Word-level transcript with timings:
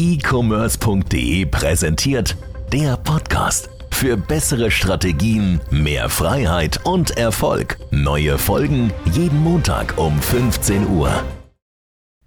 e-commerce.de 0.00 1.44
präsentiert 1.44 2.34
der 2.72 2.96
Podcast. 2.96 3.68
Für 3.90 4.16
bessere 4.16 4.70
Strategien, 4.70 5.60
mehr 5.70 6.08
Freiheit 6.08 6.86
und 6.86 7.18
Erfolg. 7.18 7.76
Neue 7.90 8.38
Folgen 8.38 8.94
jeden 9.12 9.38
Montag 9.40 9.98
um 9.98 10.18
15 10.18 10.88
Uhr. 10.88 11.22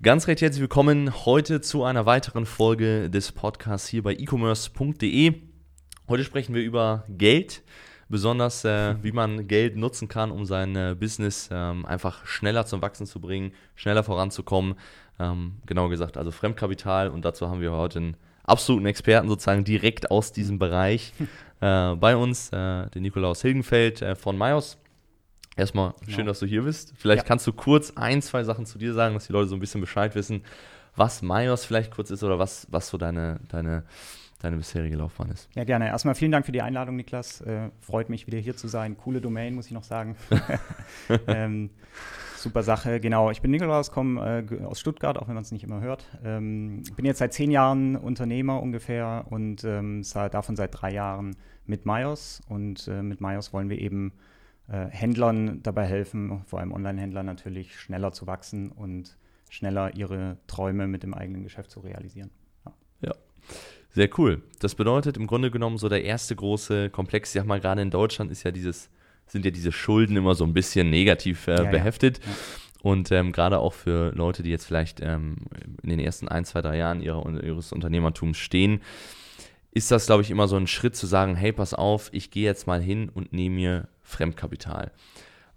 Ganz 0.04 0.28
recht 0.28 0.44
herzlich 0.44 0.62
willkommen 0.62 1.26
heute 1.26 1.62
zu 1.62 1.84
einer 1.84 2.06
weiteren 2.06 2.46
Folge 2.46 3.10
des 3.10 3.32
Podcasts 3.32 3.88
hier 3.88 4.04
bei 4.04 4.14
e-commerce.de. 4.14 5.34
Heute 6.08 6.24
sprechen 6.26 6.54
wir 6.54 6.62
über 6.62 7.06
Geld, 7.10 7.64
besonders 8.08 8.64
äh, 8.66 8.98
wie 9.02 9.14
man 9.14 9.48
Geld 9.48 9.78
nutzen 9.78 10.08
kann, 10.08 10.30
um 10.30 10.46
sein 10.46 10.76
äh, 10.76 10.96
Business 11.00 11.50
ähm, 11.52 11.88
einfach 11.88 12.24
schneller 12.28 12.68
zum 12.68 12.84
Wachsen 12.84 13.08
zu 13.08 13.20
bringen, 13.20 13.52
schneller 13.74 14.04
voranzukommen. 14.04 14.76
Ähm, 15.20 15.58
genau 15.66 15.90
gesagt, 15.90 16.18
also 16.18 16.32
Fremdkapital 16.32 17.10
und 17.10 17.24
dazu 17.24 17.50
haben 17.50 17.62
wir 17.62 17.72
heute 17.72 18.00
einen 18.00 18.18
absoluten 18.44 18.86
Experten 18.86 19.30
sozusagen 19.30 19.64
direkt 19.64 20.12
aus 20.12 20.32
diesem 20.32 20.60
Bereich 20.60 21.14
äh, 21.62 21.96
bei 21.96 22.16
uns, 22.16 22.50
äh, 22.50 22.90
den 22.90 23.04
Nikolaus 23.04 23.42
Hilgenfeld 23.42 24.02
äh, 24.02 24.16
von 24.16 24.38
Mayos. 24.38 24.78
Erstmal 25.56 25.94
genau. 26.02 26.12
schön, 26.12 26.26
dass 26.26 26.40
du 26.40 26.48
hier 26.48 26.64
bist. 26.64 26.94
Vielleicht 26.98 27.24
ja. 27.24 27.28
kannst 27.28 27.46
du 27.46 27.54
kurz 27.54 27.92
ein, 27.96 28.22
zwei 28.22 28.44
Sachen 28.44 28.66
zu 28.66 28.80
dir 28.80 28.94
sagen, 28.94 29.14
dass 29.14 29.28
die 29.28 29.34
Leute 29.34 29.50
so 29.50 29.56
ein 29.56 29.60
bisschen 29.60 29.82
Bescheid 29.82 30.16
wissen, 30.16 30.44
was 30.96 31.22
Mayos 31.22 31.66
vielleicht 31.66 31.92
kurz 31.92 32.10
ist 32.10 32.24
oder 32.24 32.40
was, 32.40 32.68
was 32.72 32.90
so 32.90 32.98
deine, 32.98 33.40
deine, 33.50 33.84
deine 34.44 34.58
bisherige 34.58 34.96
Laufbahn 34.96 35.32
ist. 35.32 35.50
Ja, 35.56 35.64
gerne. 35.64 35.88
Erstmal 35.88 36.16
vielen 36.16 36.32
Dank 36.32 36.46
für 36.46 36.52
die 36.52 36.62
Einladung, 36.62 36.96
Niklas. 36.96 37.42
Äh, 37.42 37.70
freut 37.80 38.10
mich, 38.10 38.28
wieder 38.28 38.38
hier 38.38 38.56
zu 38.56 38.68
sein. 38.68 38.98
Coole 38.98 39.22
Domain, 39.22 39.56
muss 39.56 39.68
ich 39.68 39.72
noch 39.72 39.84
sagen. 39.84 40.16
ähm, 41.28 41.70
Super 42.44 42.62
Sache, 42.62 43.00
genau. 43.00 43.32
Ich 43.32 43.42
bin 43.42 43.52
Nikolaus, 43.52 43.90
komme 43.90 44.46
äh, 44.52 44.64
aus 44.66 44.78
Stuttgart, 44.82 45.18
auch 45.18 45.30
wenn 45.30 45.36
man 45.36 45.44
es 45.44 45.54
nicht 45.54 45.64
immer 45.64 45.80
hört. 45.80 46.06
Ähm, 46.26 46.84
bin 46.98 47.06
jetzt 47.06 47.20
seit 47.20 47.32
zehn 47.32 47.52
Jahren 47.52 47.96
Unternehmer 47.96 48.62
ungefähr 48.62 49.26
und 49.30 49.64
ähm, 49.64 50.04
davon 50.14 50.58
seit 50.58 50.72
drei 50.74 50.92
Jahren 50.92 51.38
mit 51.66 51.86
Myos. 51.86 52.42
Und 52.50 52.90
äh, 52.90 53.02
mit 53.02 53.22
Myos 53.22 53.54
wollen 53.54 53.70
wir 53.70 53.80
eben 53.80 54.12
äh, 54.68 54.88
Händlern 54.88 55.64
dabei 55.64 55.86
helfen, 55.86 56.44
vor 56.46 56.60
allem 56.60 56.74
Online-Händlern 56.74 57.26
natürlich, 57.26 57.80
schneller 57.80 58.12
zu 58.12 58.28
wachsen 58.28 58.74
und 58.74 59.18
schneller 59.50 59.96
ihre 59.96 60.36
Träume 60.48 60.88
mit 60.88 61.04
dem 61.04 61.14
eigenen 61.14 61.44
Geschäft 61.44 61.72
zu 61.72 61.80
realisieren. 61.80 62.30
Ja. 62.66 62.74
ja. 63.08 63.16
Sehr 63.94 64.10
cool. 64.18 64.42
Das 64.60 64.76
bedeutet 64.76 65.18
im 65.18 65.28
Grunde 65.28 65.52
genommen 65.52 65.78
so 65.78 65.88
der 65.88 66.04
erste 66.04 66.36
große 66.36 66.90
Komplex, 66.90 67.30
ich 67.30 67.40
sag 67.40 67.48
mal, 67.48 67.60
gerade 67.60 67.82
in 67.82 67.92
Deutschland 67.92 68.32
ist 68.32 68.44
ja 68.44 68.52
dieses 68.52 68.90
sind 69.28 69.46
ja 69.46 69.52
diese 69.52 69.72
Schulden 69.72 70.18
immer 70.18 70.36
so 70.36 70.44
ein 70.44 70.54
bisschen 70.54 70.90
negativ 70.90 71.48
äh, 71.48 71.56
ja, 71.56 71.64
beheftet. 71.64 72.20
Ja. 72.20 72.32
Und 72.82 73.12
ähm, 73.12 73.32
gerade 73.32 73.60
auch 73.60 73.74
für 73.74 74.12
Leute, 74.14 74.44
die 74.44 74.50
jetzt 74.50 74.66
vielleicht 74.66 75.00
ähm, 75.02 75.38
in 75.82 75.90
den 75.90 76.00
ersten 76.00 76.28
ein, 76.28 76.44
zwei, 76.44 76.62
drei 76.62 76.78
Jahren 76.78 77.02
ihrer, 77.02 77.26
ihres 77.42 77.72
Unternehmertums 77.72 78.38
stehen, 78.38 78.82
ist 79.72 79.90
das, 79.90 80.06
glaube 80.06 80.22
ich, 80.22 80.30
immer 80.30 80.48
so 80.48 80.58
ein 80.58 80.68
Schritt 80.68 80.96
zu 80.96 81.08
sagen, 81.08 81.36
hey, 81.36 81.54
pass 81.54 81.74
auf, 81.74 82.10
ich 82.12 82.30
gehe 82.30 82.44
jetzt 82.44 82.68
mal 82.68 82.82
hin 82.82 83.10
und 83.10 83.32
nehme 83.32 83.56
mir 83.56 83.88
Fremdkapital. 84.02 84.92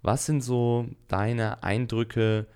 Was 0.01 0.25
sind 0.25 0.41
so 0.41 0.87
deine 1.09 1.63
Eindrücke, 1.63 2.47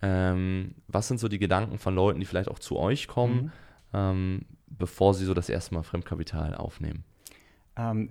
ähm, 0.00 0.76
was 0.86 1.08
sind 1.08 1.18
so 1.18 1.28
die 1.28 1.40
Gedanken 1.40 1.78
von 1.78 1.94
Leuten, 1.94 2.20
die 2.20 2.26
vielleicht 2.26 2.48
auch 2.48 2.60
zu 2.60 2.78
euch 2.78 3.08
kommen, 3.08 3.52
mhm. 3.92 4.46
Bevor 4.70 5.14
sie 5.14 5.24
so 5.24 5.34
das 5.34 5.48
erste 5.48 5.74
Mal 5.74 5.82
Fremdkapital 5.82 6.54
aufnehmen? 6.54 7.04
Ähm, 7.76 8.10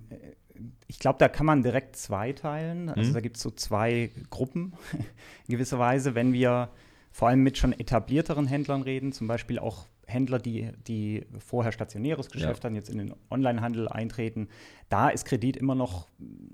ich 0.86 0.98
glaube, 0.98 1.18
da 1.18 1.28
kann 1.28 1.46
man 1.46 1.62
direkt 1.62 1.96
zweiteilen. 1.96 2.88
Also 2.88 3.10
mhm. 3.10 3.14
da 3.14 3.20
gibt 3.20 3.36
es 3.36 3.42
so 3.42 3.50
zwei 3.50 4.10
Gruppen 4.30 4.74
in 5.46 5.52
gewisser 5.52 5.78
Weise. 5.78 6.14
Wenn 6.14 6.32
wir 6.32 6.70
vor 7.10 7.28
allem 7.28 7.42
mit 7.42 7.58
schon 7.58 7.72
etablierteren 7.72 8.46
Händlern 8.46 8.82
reden, 8.82 9.12
zum 9.12 9.26
Beispiel 9.26 9.58
auch 9.58 9.86
Händler, 10.06 10.38
die, 10.38 10.70
die 10.86 11.24
vorher 11.38 11.72
stationäres 11.72 12.30
Geschäft 12.30 12.64
ja. 12.64 12.68
haben, 12.68 12.74
jetzt 12.74 12.90
in 12.90 12.98
den 12.98 13.14
Onlinehandel 13.30 13.88
eintreten, 13.88 14.48
da 14.88 15.08
ist 15.08 15.24
Kredit 15.24 15.56
immer 15.56 15.74
noch 15.74 16.08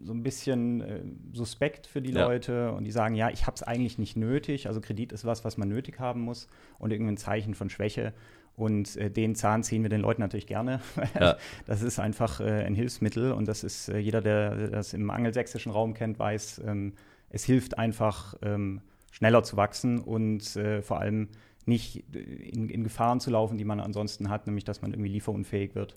so 0.04 0.12
ein 0.12 0.22
bisschen 0.22 0.80
äh, 0.82 1.00
suspekt 1.32 1.86
für 1.86 2.02
die 2.02 2.12
ja. 2.12 2.26
Leute 2.26 2.72
und 2.72 2.84
die 2.84 2.90
sagen, 2.90 3.14
ja, 3.14 3.30
ich 3.30 3.46
habe 3.46 3.54
es 3.54 3.62
eigentlich 3.62 3.98
nicht 3.98 4.16
nötig. 4.16 4.68
Also 4.68 4.80
Kredit 4.80 5.12
ist 5.12 5.24
was, 5.24 5.44
was 5.44 5.56
man 5.56 5.68
nötig 5.68 5.98
haben 5.98 6.20
muss 6.20 6.48
und 6.78 6.92
irgendwie 6.92 7.12
ein 7.12 7.16
Zeichen 7.16 7.54
von 7.54 7.70
Schwäche. 7.70 8.12
Und 8.56 8.96
äh, 8.96 9.10
den 9.10 9.34
Zahn 9.34 9.62
ziehen 9.62 9.82
wir 9.82 9.90
den 9.90 10.00
Leuten 10.00 10.22
natürlich 10.22 10.46
gerne. 10.46 10.80
Ja. 11.20 11.36
Das 11.66 11.82
ist 11.82 11.98
einfach 11.98 12.40
äh, 12.40 12.64
ein 12.64 12.74
Hilfsmittel 12.74 13.32
und 13.32 13.46
das 13.48 13.64
ist 13.64 13.88
äh, 13.88 13.98
jeder, 13.98 14.20
der 14.20 14.68
das 14.68 14.92
im 14.92 15.10
angelsächsischen 15.10 15.72
Raum 15.72 15.94
kennt, 15.94 16.18
weiß, 16.18 16.62
ähm, 16.66 16.94
es 17.30 17.44
hilft 17.44 17.78
einfach 17.78 18.34
ähm, 18.42 18.80
schneller 19.10 19.42
zu 19.42 19.56
wachsen 19.56 19.98
und 19.98 20.56
äh, 20.56 20.82
vor 20.82 21.00
allem 21.00 21.28
nicht 21.64 22.04
in, 22.14 22.68
in, 22.68 22.84
Gefahren 22.84 23.20
zu 23.20 23.30
laufen, 23.30 23.58
die 23.58 23.64
man 23.64 23.80
ansonsten 23.80 24.28
hat, 24.28 24.46
nämlich 24.46 24.64
dass 24.64 24.82
man 24.82 24.92
irgendwie 24.92 25.10
lieferunfähig 25.10 25.74
wird. 25.74 25.94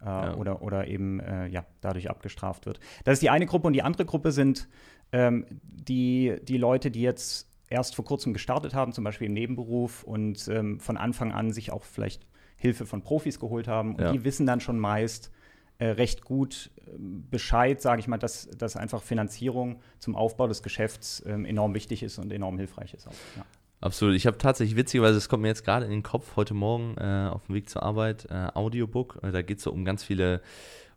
Äh, 0.00 0.06
ja. 0.06 0.34
Oder, 0.34 0.62
oder 0.62 0.88
eben 0.88 1.20
äh, 1.20 1.46
ja, 1.48 1.64
dadurch 1.80 2.10
abgestraft 2.10 2.66
wird. 2.66 2.80
Das 3.04 3.14
ist 3.14 3.22
die 3.22 3.30
eine 3.30 3.46
Gruppe 3.46 3.68
und 3.68 3.72
die 3.72 3.82
andere 3.82 4.04
Gruppe 4.04 4.32
sind 4.32 4.68
ähm, 5.12 5.46
die, 5.62 6.36
die 6.42 6.56
Leute, 6.56 6.90
die 6.90 7.02
jetzt 7.02 7.51
erst 7.72 7.96
vor 7.96 8.04
kurzem 8.04 8.32
gestartet 8.32 8.74
haben, 8.74 8.92
zum 8.92 9.02
Beispiel 9.02 9.26
im 9.26 9.32
Nebenberuf 9.32 10.04
und 10.04 10.46
ähm, 10.48 10.78
von 10.78 10.96
Anfang 10.96 11.32
an 11.32 11.52
sich 11.52 11.72
auch 11.72 11.84
vielleicht 11.84 12.26
Hilfe 12.56 12.86
von 12.86 13.02
Profis 13.02 13.40
geholt 13.40 13.66
haben. 13.66 13.96
Und 13.96 14.00
ja. 14.00 14.12
die 14.12 14.24
wissen 14.24 14.46
dann 14.46 14.60
schon 14.60 14.78
meist 14.78 15.32
äh, 15.78 15.86
recht 15.86 16.22
gut 16.24 16.70
äh, 16.76 16.90
Bescheid, 16.98 17.80
sage 17.80 18.00
ich 18.00 18.06
mal, 18.06 18.18
dass, 18.18 18.48
dass 18.50 18.76
einfach 18.76 19.02
Finanzierung 19.02 19.80
zum 19.98 20.14
Aufbau 20.14 20.46
des 20.46 20.62
Geschäfts 20.62 21.22
ähm, 21.26 21.44
enorm 21.44 21.74
wichtig 21.74 22.02
ist 22.02 22.18
und 22.18 22.32
enorm 22.32 22.58
hilfreich 22.58 22.94
ist. 22.94 23.08
Auch. 23.08 23.14
Ja. 23.36 23.44
Absolut. 23.80 24.14
Ich 24.14 24.28
habe 24.28 24.38
tatsächlich 24.38 24.76
witzigerweise, 24.76 25.18
es 25.18 25.28
kommt 25.28 25.42
mir 25.42 25.48
jetzt 25.48 25.64
gerade 25.64 25.84
in 25.84 25.90
den 25.90 26.04
Kopf 26.04 26.36
heute 26.36 26.54
Morgen 26.54 26.94
äh, 26.98 27.28
auf 27.32 27.46
dem 27.46 27.56
Weg 27.56 27.68
zur 27.68 27.82
Arbeit, 27.82 28.28
äh, 28.30 28.46
Audiobook. 28.54 29.18
Äh, 29.22 29.32
da 29.32 29.42
geht 29.42 29.58
es 29.58 29.64
so 29.64 29.72
um 29.72 29.84
ganz 29.84 30.04
viele 30.04 30.40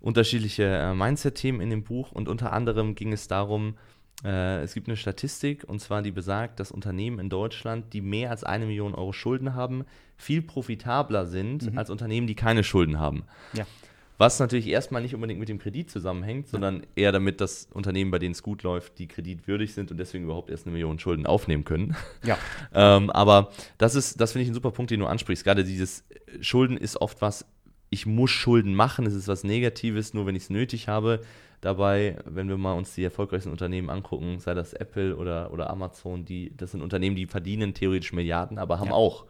unterschiedliche 0.02 0.66
äh, 0.66 0.94
Mindset-Themen 0.94 1.62
in 1.62 1.72
dem 1.72 1.84
Buch 1.84 2.12
und 2.12 2.30
unter 2.30 2.54
anderem 2.54 2.94
ging 2.94 3.12
es 3.12 3.28
darum, 3.28 3.76
äh, 4.24 4.62
es 4.62 4.74
gibt 4.74 4.88
eine 4.88 4.98
Statistik, 4.98 5.64
und 5.66 5.80
zwar 5.80 6.02
die 6.02 6.12
besagt, 6.12 6.60
dass 6.60 6.72
Unternehmen 6.72 7.20
in 7.20 7.30
Deutschland, 7.30 7.94
die 7.94 8.02
mehr 8.02 8.32
als 8.32 8.44
eine 8.44 8.66
Million 8.66 8.96
Euro 8.96 9.14
Schulden 9.14 9.56
haben, 9.56 9.86
viel 10.18 10.42
profitabler 10.42 11.26
sind 11.26 11.72
mhm. 11.72 11.78
als 11.78 11.90
Unternehmen, 11.90 12.28
die 12.28 12.36
keine 12.36 12.64
Schulden 12.64 13.00
haben. 13.00 13.24
Ja. 13.54 13.66
Was 14.18 14.40
natürlich 14.40 14.68
erstmal 14.68 15.02
nicht 15.02 15.14
unbedingt 15.14 15.42
mit 15.42 15.50
dem 15.50 15.60
Kredit 15.60 15.92
zusammenhängt, 15.92 16.48
sondern 16.48 16.78
ja. 16.78 16.84
eher 16.96 17.12
damit, 17.12 17.42
dass 17.42 17.68
Unternehmen, 17.74 18.12
bei 18.12 18.20
denen 18.20 18.32
es 18.32 18.44
gut 18.44 18.64
läuft, 18.64 18.98
die 18.98 19.08
kreditwürdig 19.08 19.74
sind 19.74 19.92
und 19.92 19.98
deswegen 19.98 20.24
überhaupt 20.24 20.50
erst 20.50 20.66
eine 20.66 20.72
Million 20.72 21.00
Schulden 21.00 21.26
aufnehmen 21.26 21.66
können. 21.66 21.98
Ja. 22.24 22.38
ähm, 22.74 23.10
aber 23.10 23.52
das 23.78 23.96
ist, 23.96 24.22
das 24.22 24.32
finde 24.32 24.44
ich 24.44 24.50
ein 24.50 24.54
super 24.54 24.72
Punkt, 24.72 24.92
den 24.92 25.02
du 25.02 25.06
ansprichst. 25.06 25.44
Gerade 25.44 25.66
dieses 25.66 26.06
Schulden 26.40 26.78
ist 26.78 26.96
oft 27.02 27.22
was, 27.22 27.46
ich 27.90 28.06
muss 28.06 28.32
Schulden 28.32 28.74
machen, 28.74 29.06
es 29.06 29.14
ist 29.14 29.28
was 29.28 29.44
Negatives, 29.44 30.14
nur 30.14 30.26
wenn 30.26 30.36
ich 30.36 30.44
es 30.44 30.50
nötig 30.50 30.88
habe 30.88 31.20
dabei, 31.66 32.18
wenn 32.26 32.48
wir 32.48 32.58
mal 32.58 32.74
uns 32.74 32.94
die 32.96 33.04
erfolgreichsten 33.04 33.52
Unternehmen 33.52 33.90
angucken, 33.90 34.40
sei 34.40 34.54
das 34.54 34.74
Apple 34.74 35.16
oder, 35.16 35.52
oder 35.52 35.70
Amazon, 35.70 36.26
die, 36.26 36.56
das 36.56 36.72
sind 36.72 36.82
Unternehmen, 36.82 37.16
die 37.16 37.26
verdienen 37.26 37.74
theoretisch 37.74 38.14
Milliarden, 38.14 38.58
aber 38.58 38.80
haben 38.80 38.90
ja. 38.90 38.94
auch 38.94 39.26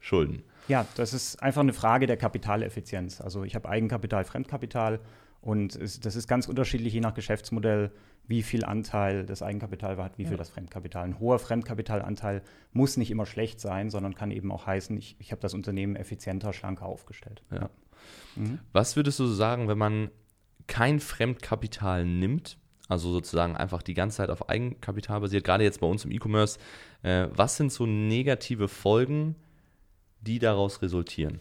Schulden. 0.00 0.42
Ja, 0.68 0.86
das 0.96 1.12
ist 1.14 1.42
einfach 1.42 1.60
eine 1.60 1.72
Frage 1.72 2.06
der 2.06 2.16
Kapitaleffizienz. 2.16 3.20
Also 3.20 3.44
ich 3.44 3.54
habe 3.54 3.68
Eigenkapital, 3.68 4.24
Fremdkapital 4.24 5.00
und 5.40 5.76
es, 5.76 6.00
das 6.00 6.16
ist 6.16 6.28
ganz 6.28 6.48
unterschiedlich 6.48 6.92
je 6.92 7.00
nach 7.00 7.14
Geschäftsmodell, 7.14 7.92
wie 8.26 8.42
viel 8.42 8.64
Anteil 8.64 9.26
das 9.26 9.42
Eigenkapital 9.42 9.96
hat, 9.96 10.18
wie 10.18 10.24
viel 10.24 10.32
ja. 10.32 10.38
das 10.38 10.50
Fremdkapital. 10.50 11.04
Ein 11.04 11.18
hoher 11.18 11.38
Fremdkapitalanteil 11.38 12.42
muss 12.72 12.96
nicht 12.96 13.10
immer 13.10 13.26
schlecht 13.26 13.60
sein, 13.60 13.90
sondern 13.90 14.14
kann 14.14 14.30
eben 14.30 14.52
auch 14.52 14.66
heißen, 14.66 14.96
ich, 14.96 15.16
ich 15.18 15.32
habe 15.32 15.42
das 15.42 15.54
Unternehmen 15.54 15.96
effizienter, 15.96 16.52
schlanker 16.52 16.86
aufgestellt. 16.86 17.42
Ja. 17.50 17.70
Mhm. 18.36 18.60
Was 18.72 18.96
würdest 18.96 19.18
du 19.18 19.26
sagen, 19.26 19.68
wenn 19.68 19.78
man 19.78 20.10
kein 20.66 21.00
Fremdkapital 21.00 22.04
nimmt, 22.04 22.58
also 22.88 23.10
sozusagen 23.10 23.56
einfach 23.56 23.82
die 23.82 23.94
ganze 23.94 24.18
Zeit 24.18 24.30
auf 24.30 24.48
Eigenkapital 24.48 25.20
basiert, 25.20 25.44
gerade 25.44 25.64
jetzt 25.64 25.80
bei 25.80 25.86
uns 25.86 26.04
im 26.04 26.10
E-Commerce, 26.10 26.58
äh, 27.02 27.28
was 27.32 27.56
sind 27.56 27.72
so 27.72 27.86
negative 27.86 28.68
Folgen, 28.68 29.36
die 30.20 30.38
daraus 30.38 30.82
resultieren? 30.82 31.40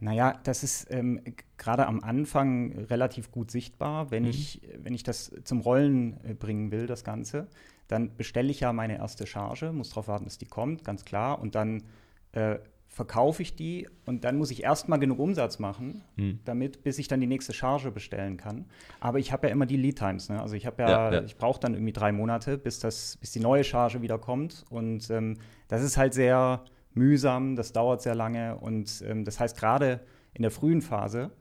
Naja, 0.00 0.38
das 0.44 0.64
ist 0.64 0.90
ähm, 0.90 1.20
gerade 1.56 1.86
am 1.86 2.00
Anfang 2.00 2.72
relativ 2.90 3.30
gut 3.30 3.50
sichtbar. 3.50 4.10
Wenn, 4.10 4.24
mhm. 4.24 4.30
ich, 4.30 4.60
wenn 4.76 4.92
ich 4.92 5.02
das 5.02 5.32
zum 5.44 5.60
Rollen 5.60 6.20
äh, 6.24 6.34
bringen 6.34 6.70
will, 6.70 6.86
das 6.86 7.04
Ganze, 7.04 7.46
dann 7.88 8.16
bestelle 8.16 8.50
ich 8.50 8.60
ja 8.60 8.72
meine 8.72 8.98
erste 8.98 9.26
Charge, 9.26 9.72
muss 9.72 9.90
darauf 9.90 10.08
warten, 10.08 10.24
dass 10.24 10.38
die 10.38 10.46
kommt, 10.46 10.84
ganz 10.84 11.04
klar. 11.04 11.38
Und 11.38 11.54
dann 11.54 11.84
äh, 12.32 12.58
verkaufe 12.94 13.42
ich 13.42 13.56
die 13.56 13.88
und 14.06 14.22
dann 14.22 14.38
muss 14.38 14.52
ich 14.52 14.62
erstmal 14.62 15.00
genug 15.00 15.18
Umsatz 15.18 15.58
machen, 15.58 16.04
hm. 16.16 16.38
damit, 16.44 16.84
bis 16.84 16.98
ich 17.00 17.08
dann 17.08 17.20
die 17.20 17.26
nächste 17.26 17.52
Charge 17.52 17.90
bestellen 17.90 18.36
kann. 18.36 18.66
Aber 19.00 19.18
ich 19.18 19.32
habe 19.32 19.48
ja 19.48 19.52
immer 19.52 19.66
die 19.66 19.76
Lead 19.76 19.98
Times. 19.98 20.28
Ne? 20.28 20.40
Also 20.40 20.54
ich 20.54 20.64
habe 20.64 20.80
ja, 20.80 20.88
ja, 20.88 21.12
ja, 21.14 21.22
ich 21.24 21.36
brauche 21.36 21.58
dann 21.58 21.74
irgendwie 21.74 21.92
drei 21.92 22.12
Monate, 22.12 22.56
bis 22.56 22.78
das, 22.78 23.16
bis 23.16 23.32
die 23.32 23.40
neue 23.40 23.64
Charge 23.64 24.00
wieder 24.00 24.16
kommt. 24.18 24.64
Und 24.70 25.10
ähm, 25.10 25.38
das 25.66 25.82
ist 25.82 25.96
halt 25.96 26.14
sehr 26.14 26.62
mühsam, 26.92 27.56
das 27.56 27.72
dauert 27.72 28.00
sehr 28.00 28.14
lange. 28.14 28.58
Und 28.58 29.02
ähm, 29.04 29.24
das 29.24 29.40
heißt, 29.40 29.58
gerade 29.58 29.98
in 30.32 30.42
der 30.42 30.52
frühen 30.52 30.80
Phase, 30.80 31.32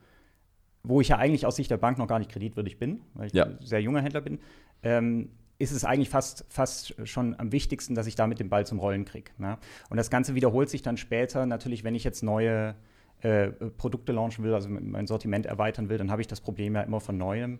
wo 0.82 1.02
ich 1.02 1.10
ja 1.10 1.18
eigentlich 1.18 1.46
aus 1.46 1.56
Sicht 1.56 1.70
der 1.70 1.78
Bank 1.78 2.00
noch 2.00 2.08
gar 2.08 2.18
nicht 2.18 2.32
kreditwürdig 2.32 2.80
bin, 2.80 3.02
weil 3.14 3.28
ich 3.28 3.34
ja. 3.34 3.46
ein 3.46 3.60
sehr 3.62 3.80
junger 3.80 4.02
Händler 4.02 4.22
bin, 4.22 4.40
ähm, 4.82 5.30
ist 5.64 5.72
es 5.72 5.86
eigentlich 5.86 6.10
fast, 6.10 6.46
fast 6.50 6.96
schon 7.08 7.40
am 7.40 7.52
wichtigsten, 7.52 7.96
dass 7.96 8.06
ich 8.06 8.16
damit 8.16 8.40
den 8.40 8.50
Ball 8.50 8.66
zum 8.66 8.80
Rollen 8.80 9.06
kriege. 9.06 9.32
Ne? 9.38 9.58
Und 9.90 9.98
das 9.98 10.10
Ganze 10.10 10.36
wiederholt 10.36 10.70
sich 10.70 10.82
dann 10.82 10.98
später 10.98 11.46
natürlich, 11.46 11.84
wenn 11.84 11.96
ich 11.96 12.04
jetzt 12.04 12.22
neue 12.22 12.76
äh, 13.22 13.48
Produkte 13.48 14.12
launchen 14.12 14.44
will, 14.44 14.54
also 14.54 14.70
mein 14.70 15.08
Sortiment 15.08 15.46
erweitern 15.46 15.90
will, 15.90 15.98
dann 15.98 16.12
habe 16.12 16.22
ich 16.22 16.28
das 16.28 16.42
Problem 16.42 16.76
ja 16.76 16.82
immer 16.82 17.00
von 17.00 17.18
neuem. 17.18 17.60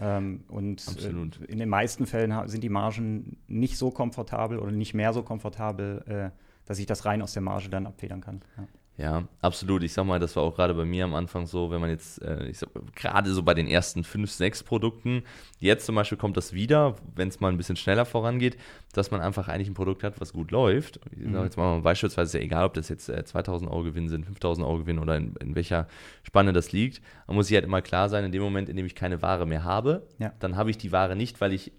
Ähm, 0.00 0.44
und 0.48 0.84
äh, 1.02 1.46
in 1.46 1.58
den 1.58 1.68
meisten 1.68 2.06
Fällen 2.06 2.48
sind 2.48 2.62
die 2.62 2.68
Margen 2.68 3.36
nicht 3.48 3.76
so 3.76 3.90
komfortabel 3.90 4.58
oder 4.58 4.70
nicht 4.70 4.94
mehr 4.94 5.12
so 5.12 5.22
komfortabel, 5.22 6.04
äh, 6.06 6.30
dass 6.64 6.78
ich 6.78 6.86
das 6.86 7.04
rein 7.04 7.22
aus 7.22 7.32
der 7.32 7.42
Marge 7.42 7.68
dann 7.68 7.86
abfedern 7.86 8.20
kann. 8.20 8.42
Ja. 8.56 8.68
Ja, 9.00 9.24
absolut. 9.40 9.82
Ich 9.82 9.94
sag 9.94 10.04
mal, 10.04 10.18
das 10.18 10.36
war 10.36 10.42
auch 10.42 10.54
gerade 10.54 10.74
bei 10.74 10.84
mir 10.84 11.04
am 11.04 11.14
Anfang 11.14 11.46
so, 11.46 11.70
wenn 11.70 11.80
man 11.80 11.88
jetzt, 11.88 12.20
äh, 12.20 12.52
gerade 12.94 13.32
so 13.32 13.42
bei 13.42 13.54
den 13.54 13.66
ersten 13.66 14.04
fünf, 14.04 14.30
sechs 14.30 14.62
Produkten, 14.62 15.22
jetzt 15.58 15.86
zum 15.86 15.94
Beispiel 15.94 16.18
kommt 16.18 16.36
das 16.36 16.52
wieder, 16.52 16.96
wenn 17.14 17.28
es 17.28 17.40
mal 17.40 17.48
ein 17.48 17.56
bisschen 17.56 17.76
schneller 17.76 18.04
vorangeht, 18.04 18.58
dass 18.92 19.10
man 19.10 19.22
einfach 19.22 19.48
eigentlich 19.48 19.68
ein 19.68 19.74
Produkt 19.74 20.04
hat, 20.04 20.20
was 20.20 20.34
gut 20.34 20.50
läuft. 20.50 21.00
Ich 21.12 21.22
sag 21.24 21.32
mhm. 21.32 21.44
jetzt 21.44 21.56
mal 21.56 21.80
beispielsweise, 21.80 22.28
ist 22.28 22.34
ja 22.34 22.40
egal, 22.40 22.66
ob 22.66 22.74
das 22.74 22.90
jetzt 22.90 23.08
äh, 23.08 23.24
2000 23.24 23.70
Euro 23.70 23.84
Gewinn 23.84 24.10
sind, 24.10 24.26
5000 24.26 24.66
Euro 24.66 24.80
Gewinn 24.80 24.98
oder 24.98 25.16
in, 25.16 25.34
in, 25.36 25.54
welcher 25.54 25.88
Spanne 26.22 26.52
das 26.52 26.72
liegt. 26.72 27.00
Man 27.26 27.36
muss 27.36 27.46
sich 27.46 27.54
halt 27.54 27.64
immer 27.64 27.80
klar 27.80 28.10
sein, 28.10 28.24
in 28.26 28.32
dem 28.32 28.42
Moment, 28.42 28.68
in 28.68 28.76
dem 28.76 28.84
ich 28.84 28.94
keine 28.94 29.22
Ware 29.22 29.46
mehr 29.46 29.64
habe, 29.64 30.06
ja. 30.18 30.32
dann 30.40 30.56
habe 30.56 30.70
ich 30.70 30.76
die 30.76 30.92
Ware 30.92 31.16
nicht, 31.16 31.40
weil 31.40 31.54
ich 31.54 31.72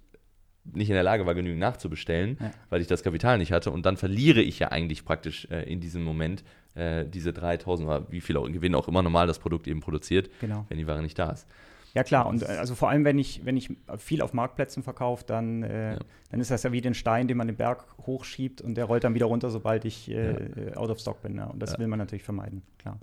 nicht 0.63 0.89
in 0.89 0.95
der 0.95 1.03
Lage 1.03 1.25
war, 1.25 1.35
genügend 1.35 1.59
nachzubestellen, 1.59 2.37
ja. 2.39 2.51
weil 2.69 2.81
ich 2.81 2.87
das 2.87 3.03
Kapital 3.03 3.37
nicht 3.37 3.51
hatte. 3.51 3.71
Und 3.71 3.85
dann 3.85 3.97
verliere 3.97 4.41
ich 4.41 4.59
ja 4.59 4.69
eigentlich 4.69 5.05
praktisch 5.05 5.47
äh, 5.51 5.71
in 5.71 5.79
diesem 5.79 6.03
Moment 6.03 6.43
äh, 6.75 7.05
diese 7.05 7.33
3000 7.33 7.87
oder 7.87 8.11
wie 8.11 8.21
viel 8.21 8.37
auch, 8.37 8.47
Gewinn 8.47 8.75
auch 8.75 8.87
immer 8.87 9.01
normal 9.01 9.27
das 9.27 9.39
Produkt 9.39 9.67
eben 9.67 9.79
produziert, 9.79 10.29
genau. 10.39 10.65
wenn 10.69 10.77
die 10.77 10.87
Ware 10.87 11.01
nicht 11.01 11.17
da 11.17 11.31
ist. 11.31 11.47
Ja 11.93 12.03
klar, 12.03 12.25
und 12.27 12.43
äh, 12.43 12.45
also 12.45 12.75
vor 12.75 12.89
allem, 12.89 13.03
wenn 13.03 13.19
ich, 13.19 13.45
wenn 13.45 13.57
ich 13.57 13.75
viel 13.97 14.21
auf 14.21 14.33
Marktplätzen 14.33 14.81
verkaufe, 14.81 15.25
dann, 15.25 15.63
äh, 15.63 15.93
ja. 15.93 15.99
dann 16.29 16.39
ist 16.39 16.49
das 16.49 16.63
ja 16.63 16.71
wie 16.71 16.81
den 16.81 16.93
Stein, 16.93 17.27
den 17.27 17.37
man 17.37 17.47
den 17.47 17.57
Berg 17.57 17.85
hochschiebt 18.05 18.61
und 18.61 18.75
der 18.75 18.85
rollt 18.85 19.03
dann 19.03 19.13
wieder 19.13 19.25
runter, 19.25 19.49
sobald 19.49 19.83
ich 19.83 20.09
äh, 20.09 20.69
ja. 20.69 20.77
out 20.77 20.89
of 20.89 20.99
stock 20.99 21.21
bin. 21.21 21.35
Ja. 21.35 21.45
Und 21.45 21.59
das 21.59 21.77
will 21.77 21.87
man 21.87 21.99
natürlich 21.99 22.23
vermeiden, 22.23 22.61
klar. 22.77 22.97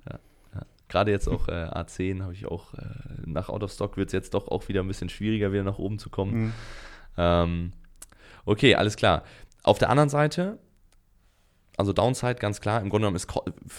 Gerade 0.88 1.10
jetzt 1.10 1.28
auch 1.28 1.48
äh, 1.48 1.52
A10 1.52 2.22
habe 2.22 2.32
ich 2.32 2.46
auch, 2.46 2.72
äh, 2.74 2.80
nach 3.26 3.50
out 3.50 3.62
of 3.62 3.70
stock 3.70 3.96
wird 3.96 4.08
es 4.08 4.12
jetzt 4.14 4.32
doch 4.32 4.48
auch 4.48 4.68
wieder 4.68 4.80
ein 4.80 4.88
bisschen 4.88 5.10
schwieriger, 5.10 5.52
wieder 5.52 5.62
nach 5.62 5.78
oben 5.78 5.98
zu 5.98 6.08
kommen. 6.08 6.44
Mhm. 6.44 6.52
Ähm, 7.18 7.72
okay, 8.46 8.74
alles 8.74 8.96
klar. 8.96 9.22
Auf 9.62 9.78
der 9.78 9.90
anderen 9.90 10.08
Seite, 10.08 10.58
also 11.78 11.92
Downside 11.92 12.34
ganz 12.34 12.60
klar, 12.60 12.80
im 12.82 12.90
Grunde 12.90 13.06
genommen 13.06 13.16
ist 13.16 13.28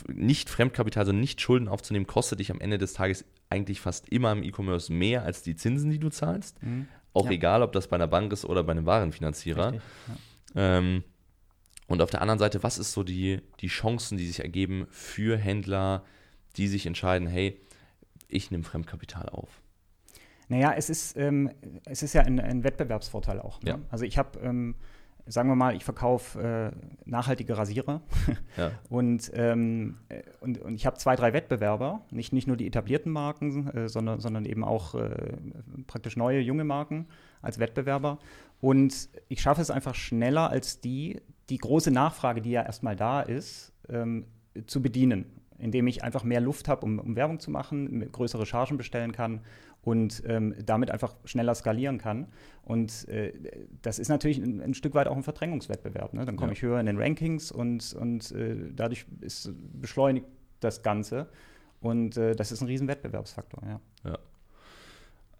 nicht 0.08 0.50
Fremdkapital, 0.50 1.02
also 1.02 1.12
nicht 1.12 1.42
Schulden 1.42 1.68
aufzunehmen, 1.68 2.08
kostet 2.08 2.40
dich 2.40 2.50
am 2.50 2.62
Ende 2.62 2.78
des 2.78 2.94
Tages 2.94 3.26
eigentlich 3.50 3.82
fast 3.82 4.08
immer 4.08 4.32
im 4.32 4.42
E-Commerce 4.42 4.92
mehr 4.92 5.24
als 5.24 5.44
die 5.44 5.56
Zinsen, 5.56 5.92
die 5.92 6.00
du 6.00 6.10
zahlst. 6.10 6.64
Mhm. 6.64 6.88
Auch 7.14 7.26
ja. 7.26 7.32
egal, 7.32 7.62
ob 7.62 7.74
das 7.74 7.88
bei 7.88 7.96
einer 7.96 8.08
Bank 8.08 8.32
ist 8.32 8.46
oder 8.46 8.64
bei 8.64 8.72
einem 8.72 8.86
Warenfinanzierer. 8.86 9.74
ja. 9.74 9.82
ähm, 10.56 11.04
und 11.88 12.02
auf 12.02 12.10
der 12.10 12.22
anderen 12.22 12.40
Seite, 12.40 12.64
was 12.64 12.78
ist 12.78 12.94
so 12.94 13.04
die, 13.04 13.42
die 13.60 13.68
Chancen, 13.68 14.18
die 14.18 14.28
sich 14.28 14.40
ergeben 14.42 14.88
für 14.92 15.38
Händler, 15.38 16.06
die 16.56 16.68
sich 16.68 16.86
entscheiden, 16.86 17.28
hey, 17.28 17.60
ich 18.30 18.52
nehme 18.52 18.64
Fremdkapital 18.64 19.28
auf? 19.30 19.50
Naja, 20.48 20.74
es 20.78 20.90
ist, 20.90 21.18
ähm, 21.18 21.52
es 21.86 22.02
ist 22.02 22.14
ja 22.14 22.22
ein, 22.22 22.40
ein 22.40 22.64
Wettbewerbsvorteil 22.64 23.40
auch. 23.40 23.62
Ne? 23.62 23.72
Ja. 23.72 23.80
Also 23.90 24.06
ich 24.06 24.18
habe, 24.18 24.40
ähm, 24.40 24.76
sagen 25.30 25.50
wir 25.50 25.56
mal, 25.56 25.76
ich 25.76 25.86
verkaufe 25.86 26.74
äh, 26.76 27.10
nachhaltige 27.10 27.58
Rasierer 27.58 28.02
ja. 28.58 28.72
und, 28.90 29.32
ähm, 29.34 29.98
äh, 30.10 30.24
und, 30.42 30.58
und 30.60 30.76
ich 30.76 30.86
habe 30.86 30.98
zwei, 30.98 31.16
drei 31.16 31.34
Wettbewerber, 31.34 32.02
nicht, 32.12 32.34
nicht 32.34 32.48
nur 32.48 32.58
die 32.58 32.68
etablierten 32.68 33.12
Marken, 33.12 33.70
äh, 33.70 33.88
sondern, 33.88 34.20
sondern 34.20 34.46
eben 34.46 34.64
auch 34.64 34.96
äh, 34.96 35.38
praktisch 35.88 36.18
neue, 36.18 36.40
junge 36.40 36.64
Marken 36.64 37.08
als 37.42 37.60
Wettbewerber. 37.60 38.18
Und 38.60 39.10
ich 39.30 39.42
schaffe 39.42 39.62
es 39.62 39.72
einfach 39.72 39.96
schneller 39.96 40.50
als 40.50 40.82
die, 40.82 41.22
die 41.50 41.58
große 41.58 41.92
Nachfrage, 41.92 42.42
die 42.42 42.52
ja 42.52 42.64
erstmal 42.64 42.96
da 42.96 43.22
ist, 43.22 43.72
ähm, 43.88 44.26
zu 44.66 44.82
bedienen 44.82 45.39
indem 45.60 45.88
ich 45.88 46.04
einfach 46.04 46.24
mehr 46.24 46.42
Luft 46.42 46.68
habe, 46.68 46.86
um, 46.86 47.00
um, 47.00 47.16
Werbung 47.16 47.40
zu 47.40 47.52
machen, 47.52 48.12
größere 48.12 48.46
Chargen 48.46 48.78
bestellen 48.78 49.12
kann 49.12 49.42
und 49.82 50.24
ähm, 50.26 50.56
damit 50.66 50.92
einfach 50.92 51.16
schneller 51.26 51.56
skalieren 51.56 51.98
kann. 51.98 52.28
Und 52.64 53.08
äh, 53.08 53.34
das 53.82 54.00
ist 54.00 54.10
natürlich 54.10 54.40
ein, 54.40 54.62
ein, 54.62 54.74
Stück 54.74 54.94
weit 54.94 55.08
auch 55.08 55.16
ein 55.16 55.24
Verdrängungswettbewerb. 55.24 56.14
Ne? 56.14 56.26
Dann 56.26 56.36
komme 56.36 56.52
ja. 56.52 56.54
ich 56.54 56.62
höher 56.62 56.80
in 56.80 56.86
den 56.86 56.98
Rankings 56.98 57.52
und, 57.52 57.94
und 57.94 58.32
äh, 58.32 58.56
dadurch 58.74 59.06
ist, 59.22 59.52
beschleunigt 59.80 60.26
das 60.60 60.82
Ganze. 60.84 61.30
Und 61.82 62.18
äh, 62.18 62.36
das 62.36 62.52
ist 62.52 62.62
ein 62.62 62.68
riesen 62.68 62.88
Wettbewerbsfaktor, 62.88 63.64
ja. 63.66 63.80
ja. 64.04 64.18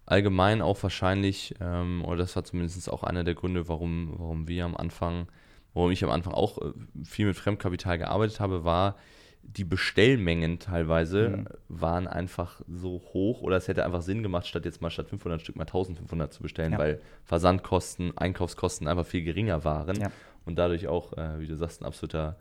Allgemein 0.06 0.60
auch 0.62 0.82
wahrscheinlich, 0.82 1.54
ähm, 1.60 2.04
oder 2.04 2.16
das 2.18 2.34
war 2.34 2.44
zumindest 2.44 2.90
auch 2.90 3.04
einer 3.04 3.22
der 3.22 3.34
Gründe, 3.34 3.68
warum, 3.68 4.14
warum 4.16 4.48
wir 4.48 4.64
am 4.64 4.76
Anfang, 4.76 5.28
warum 5.74 5.90
ich 5.92 6.02
am 6.02 6.10
Anfang 6.10 6.32
auch 6.32 6.58
äh, 6.58 6.72
viel 7.04 7.26
mit 7.26 7.36
Fremdkapital 7.36 7.98
gearbeitet 7.98 8.40
habe, 8.40 8.64
war, 8.64 8.96
die 9.42 9.64
Bestellmengen 9.64 10.58
teilweise 10.58 11.30
mhm. 11.30 11.46
waren 11.68 12.06
einfach 12.06 12.60
so 12.68 13.02
hoch 13.12 13.42
oder 13.42 13.56
es 13.56 13.68
hätte 13.68 13.84
einfach 13.84 14.02
Sinn 14.02 14.22
gemacht, 14.22 14.46
statt 14.46 14.64
jetzt 14.64 14.80
mal 14.80 14.90
statt 14.90 15.08
500 15.08 15.40
Stück 15.40 15.56
mal 15.56 15.64
1500 15.64 16.32
zu 16.32 16.42
bestellen, 16.42 16.72
ja. 16.72 16.78
weil 16.78 17.00
Versandkosten, 17.24 18.16
Einkaufskosten 18.16 18.86
einfach 18.86 19.06
viel 19.06 19.22
geringer 19.22 19.64
waren 19.64 20.00
ja. 20.00 20.10
und 20.44 20.56
dadurch 20.56 20.86
auch, 20.86 21.16
äh, 21.16 21.40
wie 21.40 21.46
du 21.46 21.56
sagst, 21.56 21.82
ein 21.82 21.86
absoluter 21.86 22.36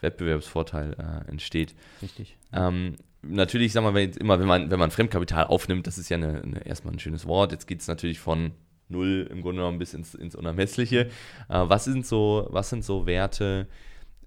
Wettbewerbsvorteil 0.00 0.96
äh, 0.98 1.30
entsteht. 1.30 1.74
Richtig. 2.02 2.36
Ähm, 2.52 2.96
natürlich, 3.22 3.72
sag 3.72 3.82
mal, 3.82 3.94
wenn 3.94 4.10
immer, 4.12 4.40
wenn 4.40 4.48
man, 4.48 4.70
wenn 4.70 4.78
man 4.78 4.90
Fremdkapital 4.90 5.44
aufnimmt, 5.44 5.86
das 5.86 5.98
ist 5.98 6.08
ja 6.08 6.16
eine, 6.16 6.42
eine 6.42 6.66
erstmal 6.66 6.94
ein 6.94 6.98
schönes 6.98 7.26
Wort. 7.26 7.52
Jetzt 7.52 7.66
geht 7.66 7.80
es 7.80 7.86
natürlich 7.86 8.18
von 8.18 8.52
null 8.88 9.28
im 9.30 9.42
Grunde 9.42 9.60
genommen 9.60 9.78
bis 9.78 9.94
ins, 9.94 10.14
ins 10.14 10.34
Unermessliche. 10.34 11.06
Äh, 11.06 11.08
was 11.48 11.84
sind 11.84 12.06
so, 12.06 12.48
was 12.50 12.70
sind 12.70 12.84
so 12.84 13.06
Werte, 13.06 13.68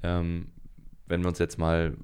ähm, 0.03 0.47
wenn 1.13 1.21
wir 1.21 1.27
uns 1.27 1.37
jetzt 1.37 1.59
mal 1.59 1.95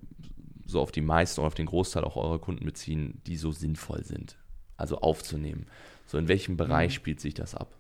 so 0.68 0.80
auf 0.80 0.92
die 0.92 1.02
meisten 1.02 1.42
oder 1.42 1.48
auf 1.48 1.56
den 1.56 1.66
Großteil 1.66 2.04
auch 2.04 2.16
eurer 2.16 2.38
Kunden 2.38 2.64
beziehen, 2.64 3.22
die 3.26 3.38
so 3.38 3.52
sinnvoll 3.52 4.04
sind, 4.04 4.38
also 4.78 5.00
aufzunehmen. 5.00 5.66
So 6.06 6.20
in 6.20 6.28
welchem 6.28 6.58
Bereich 6.58 6.92
mhm. 6.92 6.96
spielt 6.96 7.20
sich 7.20 7.34
das 7.34 7.56
ab? 7.56 7.76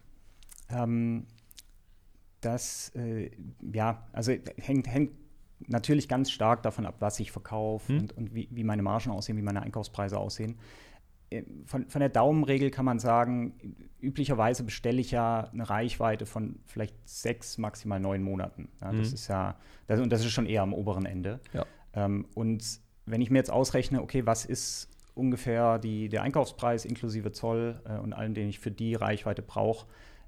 Ähm, 0.69 1.27
das, 2.41 2.91
äh, 2.95 3.29
ja, 3.71 4.07
also 4.11 4.33
hängt, 4.57 4.87
hängt 4.87 5.11
natürlich 5.67 6.07
ganz 6.07 6.31
stark 6.31 6.63
davon 6.63 6.87
ab, 6.87 6.95
was 6.99 7.19
ich 7.19 7.31
verkaufe 7.31 7.93
hm. 7.93 7.99
und, 7.99 8.17
und 8.17 8.33
wie, 8.33 8.47
wie, 8.49 8.63
meine 8.63 8.81
Margen 8.81 9.11
aussehen, 9.11 9.37
wie 9.37 9.43
meine 9.43 9.61
Einkaufspreise 9.61 10.17
aussehen. 10.17 10.57
Von, 11.65 11.89
von, 11.89 11.99
der 11.99 12.09
Daumenregel 12.09 12.71
kann 12.71 12.85
man 12.85 12.97
sagen, 12.97 13.53
üblicherweise 14.01 14.63
bestelle 14.63 14.99
ich 14.99 15.11
ja 15.11 15.49
eine 15.53 15.69
Reichweite 15.69 16.25
von 16.25 16.59
vielleicht 16.65 16.95
sechs, 17.07 17.57
maximal 17.57 17.99
neun 17.99 18.23
Monaten. 18.23 18.69
Ja, 18.81 18.91
das 18.91 19.09
mhm. 19.09 19.13
ist 19.13 19.27
ja, 19.27 19.55
das, 19.87 19.99
und 19.99 20.09
das 20.11 20.25
ist 20.25 20.31
schon 20.31 20.47
eher 20.47 20.63
am 20.63 20.73
oberen 20.73 21.05
Ende. 21.05 21.39
Ja. 21.53 21.65
Ähm, 21.93 22.25
und 22.33 22.79
wenn 23.05 23.21
ich 23.21 23.29
mir 23.29 23.37
jetzt 23.37 23.51
ausrechne, 23.51 24.01
okay, 24.01 24.25
was 24.25 24.45
ist 24.45 24.89
ungefähr 25.13 25.77
die, 25.77 26.09
der 26.09 26.23
Einkaufspreis 26.23 26.85
inklusive 26.85 27.31
Zoll 27.31 27.81
äh, 27.85 27.97
und 27.97 28.13
allem, 28.13 28.33
den 28.33 28.49
ich 28.49 28.59
für 28.59 28.71
die 28.71 28.95
Reichweite 28.95 29.41
brauche, 29.41 29.87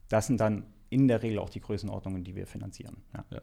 das 0.09 0.27
sind 0.27 0.39
dann 0.39 0.65
in 0.89 1.07
der 1.07 1.23
Regel 1.23 1.39
auch 1.39 1.49
die 1.49 1.61
Größenordnungen, 1.61 2.23
die 2.23 2.35
wir 2.35 2.45
finanzieren. 2.45 2.97
Ja. 3.15 3.25
ja. 3.31 3.41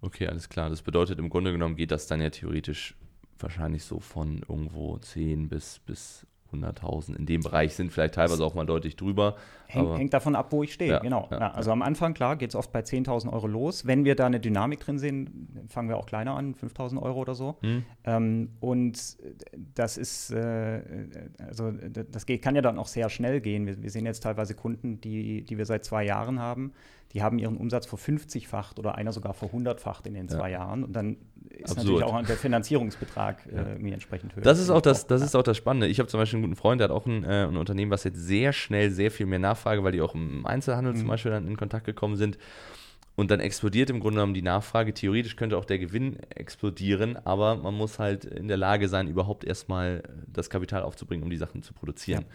Okay, 0.00 0.26
alles 0.26 0.48
klar. 0.48 0.68
Das 0.68 0.82
bedeutet, 0.82 1.18
im 1.18 1.30
Grunde 1.30 1.52
genommen 1.52 1.76
geht 1.76 1.92
das 1.92 2.08
dann 2.08 2.20
ja 2.20 2.30
theoretisch 2.30 2.96
wahrscheinlich 3.38 3.84
so 3.84 4.00
von 4.00 4.42
irgendwo 4.48 4.98
10 4.98 5.48
bis, 5.48 5.78
bis 5.78 6.26
100.000 6.52 7.16
in 7.16 7.26
dem 7.26 7.42
Bereich 7.42 7.74
sind 7.74 7.92
vielleicht 7.92 8.14
teilweise 8.14 8.44
auch 8.44 8.54
mal 8.54 8.66
deutlich 8.66 8.96
drüber. 8.96 9.36
Häng, 9.66 9.96
hängt 9.96 10.12
davon 10.12 10.36
ab, 10.36 10.52
wo 10.52 10.62
ich 10.62 10.72
stehe, 10.72 10.92
ja, 10.92 10.98
genau. 10.98 11.28
Ja, 11.30 11.40
ja, 11.40 11.50
also 11.52 11.70
am 11.70 11.82
Anfang, 11.82 12.14
klar, 12.14 12.36
geht 12.36 12.50
es 12.50 12.56
oft 12.56 12.72
bei 12.72 12.80
10.000 12.80 13.32
Euro 13.32 13.46
los. 13.46 13.86
Wenn 13.86 14.04
wir 14.04 14.14
da 14.14 14.26
eine 14.26 14.40
Dynamik 14.40 14.80
drin 14.80 14.98
sehen, 14.98 15.66
fangen 15.68 15.88
wir 15.88 15.96
auch 15.96 16.06
kleiner 16.06 16.36
an, 16.36 16.54
5.000 16.54 17.00
Euro 17.00 17.20
oder 17.20 17.34
so. 17.34 17.56
Hm. 17.62 17.84
Ähm, 18.04 18.50
und 18.60 19.16
das 19.74 19.96
ist, 19.96 20.30
äh, 20.30 20.82
also 21.46 21.70
das 21.70 22.26
geht, 22.26 22.42
kann 22.42 22.54
ja 22.54 22.62
dann 22.62 22.78
auch 22.78 22.88
sehr 22.88 23.08
schnell 23.08 23.40
gehen. 23.40 23.66
Wir, 23.66 23.82
wir, 23.82 23.90
sehen 23.90 24.04
jetzt 24.04 24.22
teilweise 24.22 24.54
Kunden, 24.54 25.00
die, 25.00 25.42
die 25.42 25.58
wir 25.58 25.64
seit 25.64 25.84
zwei 25.84 26.04
Jahren 26.04 26.38
haben, 26.38 26.72
die 27.12 27.22
haben 27.22 27.38
ihren 27.38 27.56
Umsatz 27.56 27.86
vor 27.86 27.98
50-facht 27.98 28.78
oder 28.78 28.94
einer 28.94 29.12
sogar 29.12 29.34
vor 29.34 29.50
100-facht 29.50 30.06
in 30.06 30.14
den 30.14 30.28
zwei 30.28 30.50
Jahren. 30.50 30.82
Und 30.84 30.94
dann 30.94 31.16
ist 31.50 31.72
Absurd. 31.72 31.78
natürlich 31.78 32.04
auch 32.04 32.26
der 32.26 32.36
Finanzierungsbetrag 32.36 33.46
äh, 33.52 33.72
irgendwie 33.72 33.92
entsprechend 33.92 34.34
höher. 34.34 34.42
Das 34.42 34.58
ist 34.58 34.70
auch 34.70 34.80
das, 34.80 35.06
das 35.06 35.22
ist 35.22 35.34
auch 35.34 35.42
das 35.42 35.56
Spannende. 35.56 35.88
Ich 35.88 35.98
habe 35.98 36.08
zum 36.08 36.18
Beispiel 36.18 36.38
einen 36.38 36.44
guten 36.44 36.56
Freund, 36.56 36.80
der 36.80 36.88
hat 36.88 36.94
auch 36.94 37.06
ein, 37.06 37.24
äh, 37.24 37.46
ein, 37.46 37.56
Unternehmen, 37.56 37.90
was 37.90 38.04
jetzt 38.04 38.18
sehr 38.18 38.52
schnell 38.52 38.90
sehr 38.90 39.10
viel 39.10 39.26
mehr 39.26 39.38
Nachfrage, 39.38 39.84
weil 39.84 39.92
die 39.92 40.00
auch 40.00 40.14
im 40.14 40.46
Einzelhandel 40.46 40.94
mhm. 40.94 40.98
zum 40.98 41.08
Beispiel 41.08 41.32
dann 41.32 41.46
in 41.46 41.56
Kontakt 41.56 41.84
gekommen 41.84 42.16
sind. 42.16 42.38
Und 43.14 43.30
dann 43.30 43.40
explodiert 43.40 43.90
im 43.90 44.00
Grunde 44.00 44.16
genommen 44.16 44.32
die 44.32 44.40
Nachfrage. 44.40 44.94
Theoretisch 44.94 45.36
könnte 45.36 45.58
auch 45.58 45.66
der 45.66 45.78
Gewinn 45.78 46.18
explodieren, 46.30 47.18
aber 47.26 47.56
man 47.56 47.74
muss 47.74 47.98
halt 47.98 48.24
in 48.24 48.48
der 48.48 48.56
Lage 48.56 48.88
sein, 48.88 49.06
überhaupt 49.06 49.44
erstmal 49.44 50.02
das 50.26 50.48
Kapital 50.48 50.82
aufzubringen, 50.82 51.22
um 51.22 51.28
die 51.28 51.36
Sachen 51.36 51.62
zu 51.62 51.74
produzieren. 51.74 52.24
Ja. 52.26 52.28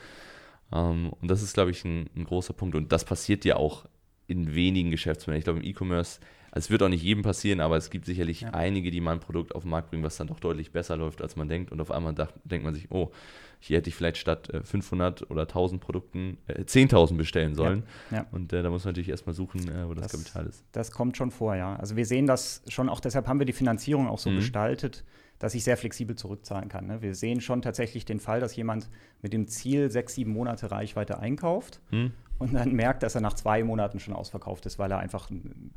Um, 0.69 1.05
ähm, 1.05 1.13
und 1.21 1.31
das 1.31 1.41
ist, 1.41 1.53
glaube 1.53 1.71
ich, 1.71 1.83
ein, 1.83 2.09
ein 2.15 2.25
großer 2.25 2.53
Punkt. 2.53 2.75
Und 2.75 2.91
das 2.91 3.05
passiert 3.05 3.45
ja 3.45 3.55
auch 3.55 3.85
in 4.27 4.53
wenigen 4.53 4.91
Geschäftsmodellen. 4.91 5.39
Ich 5.39 5.45
glaube, 5.45 5.59
im 5.59 5.65
E-Commerce 5.65 6.19
es 6.57 6.69
wird 6.69 6.83
auch 6.83 6.89
nicht 6.89 7.03
jedem 7.03 7.23
passieren, 7.23 7.59
aber 7.59 7.77
es 7.77 7.89
gibt 7.89 8.05
sicherlich 8.05 8.41
ja. 8.41 8.49
einige, 8.49 8.91
die 8.91 9.01
mal 9.01 9.13
ein 9.13 9.19
Produkt 9.19 9.53
auf 9.55 9.63
den 9.63 9.69
Markt 9.69 9.89
bringen, 9.89 10.03
was 10.03 10.17
dann 10.17 10.27
doch 10.27 10.39
deutlich 10.39 10.71
besser 10.71 10.97
läuft, 10.97 11.21
als 11.21 11.35
man 11.35 11.47
denkt. 11.47 11.71
Und 11.71 11.79
auf 11.81 11.91
einmal 11.91 12.13
dacht, 12.13 12.33
denkt 12.43 12.65
man 12.65 12.73
sich, 12.73 12.91
oh, 12.91 13.11
hier 13.59 13.77
hätte 13.77 13.89
ich 13.89 13.95
vielleicht 13.95 14.17
statt 14.17 14.49
äh, 14.49 14.63
500 14.63 15.29
oder 15.31 15.43
1000 15.43 15.81
Produkten 15.81 16.37
äh, 16.47 16.61
10.000 16.61 17.15
bestellen 17.15 17.55
sollen. 17.55 17.83
Ja. 18.11 18.17
Ja. 18.17 18.25
Und 18.31 18.53
äh, 18.53 18.61
da 18.63 18.69
muss 18.69 18.83
man 18.85 18.91
natürlich 18.91 19.09
erstmal 19.09 19.33
suchen, 19.33 19.67
äh, 19.69 19.87
wo 19.87 19.93
das, 19.93 20.11
das, 20.11 20.11
Kapital 20.11 20.45
ist. 20.47 20.63
Das 20.71 20.91
kommt 20.91 21.17
schon 21.17 21.31
vor, 21.31 21.55
ja. 21.55 21.75
Also 21.75 21.95
wir 21.95 22.05
sehen 22.05 22.27
das 22.27 22.63
schon 22.67 22.89
auch, 22.89 22.99
deshalb 22.99 23.27
haben 23.27 23.39
wir 23.39 23.45
die 23.45 23.53
Finanzierung 23.53 24.07
auch 24.07 24.19
so 24.19 24.29
mhm. 24.29 24.37
gestaltet, 24.37 25.03
dass 25.39 25.53
ich 25.53 25.63
sehr 25.63 25.77
flexibel 25.77 26.15
zurückzahlen 26.15 26.69
kann. 26.69 26.87
Ne? 26.87 27.01
Wir 27.01 27.13
sehen 27.13 27.41
schon 27.41 27.61
tatsächlich 27.61 28.05
den 28.05 28.19
Fall, 28.19 28.39
dass 28.39 28.55
jemand 28.55 28.89
mit 29.21 29.33
dem 29.33 29.47
Ziel 29.47 29.91
sechs, 29.91 30.15
sieben 30.15 30.31
Monate 30.31 30.71
Reichweite 30.71 31.19
einkauft 31.19 31.79
hm. 31.89 32.11
Und 32.39 32.53
dann 32.53 32.73
merkt, 32.73 33.03
dass 33.03 33.15
er 33.15 33.21
nach 33.21 33.33
zwei 33.33 33.63
Monaten 33.63 33.99
schon 33.99 34.13
ausverkauft 34.13 34.65
ist, 34.65 34.77
weil 34.79 34.91
er 34.91 34.99
einfach 34.99 35.29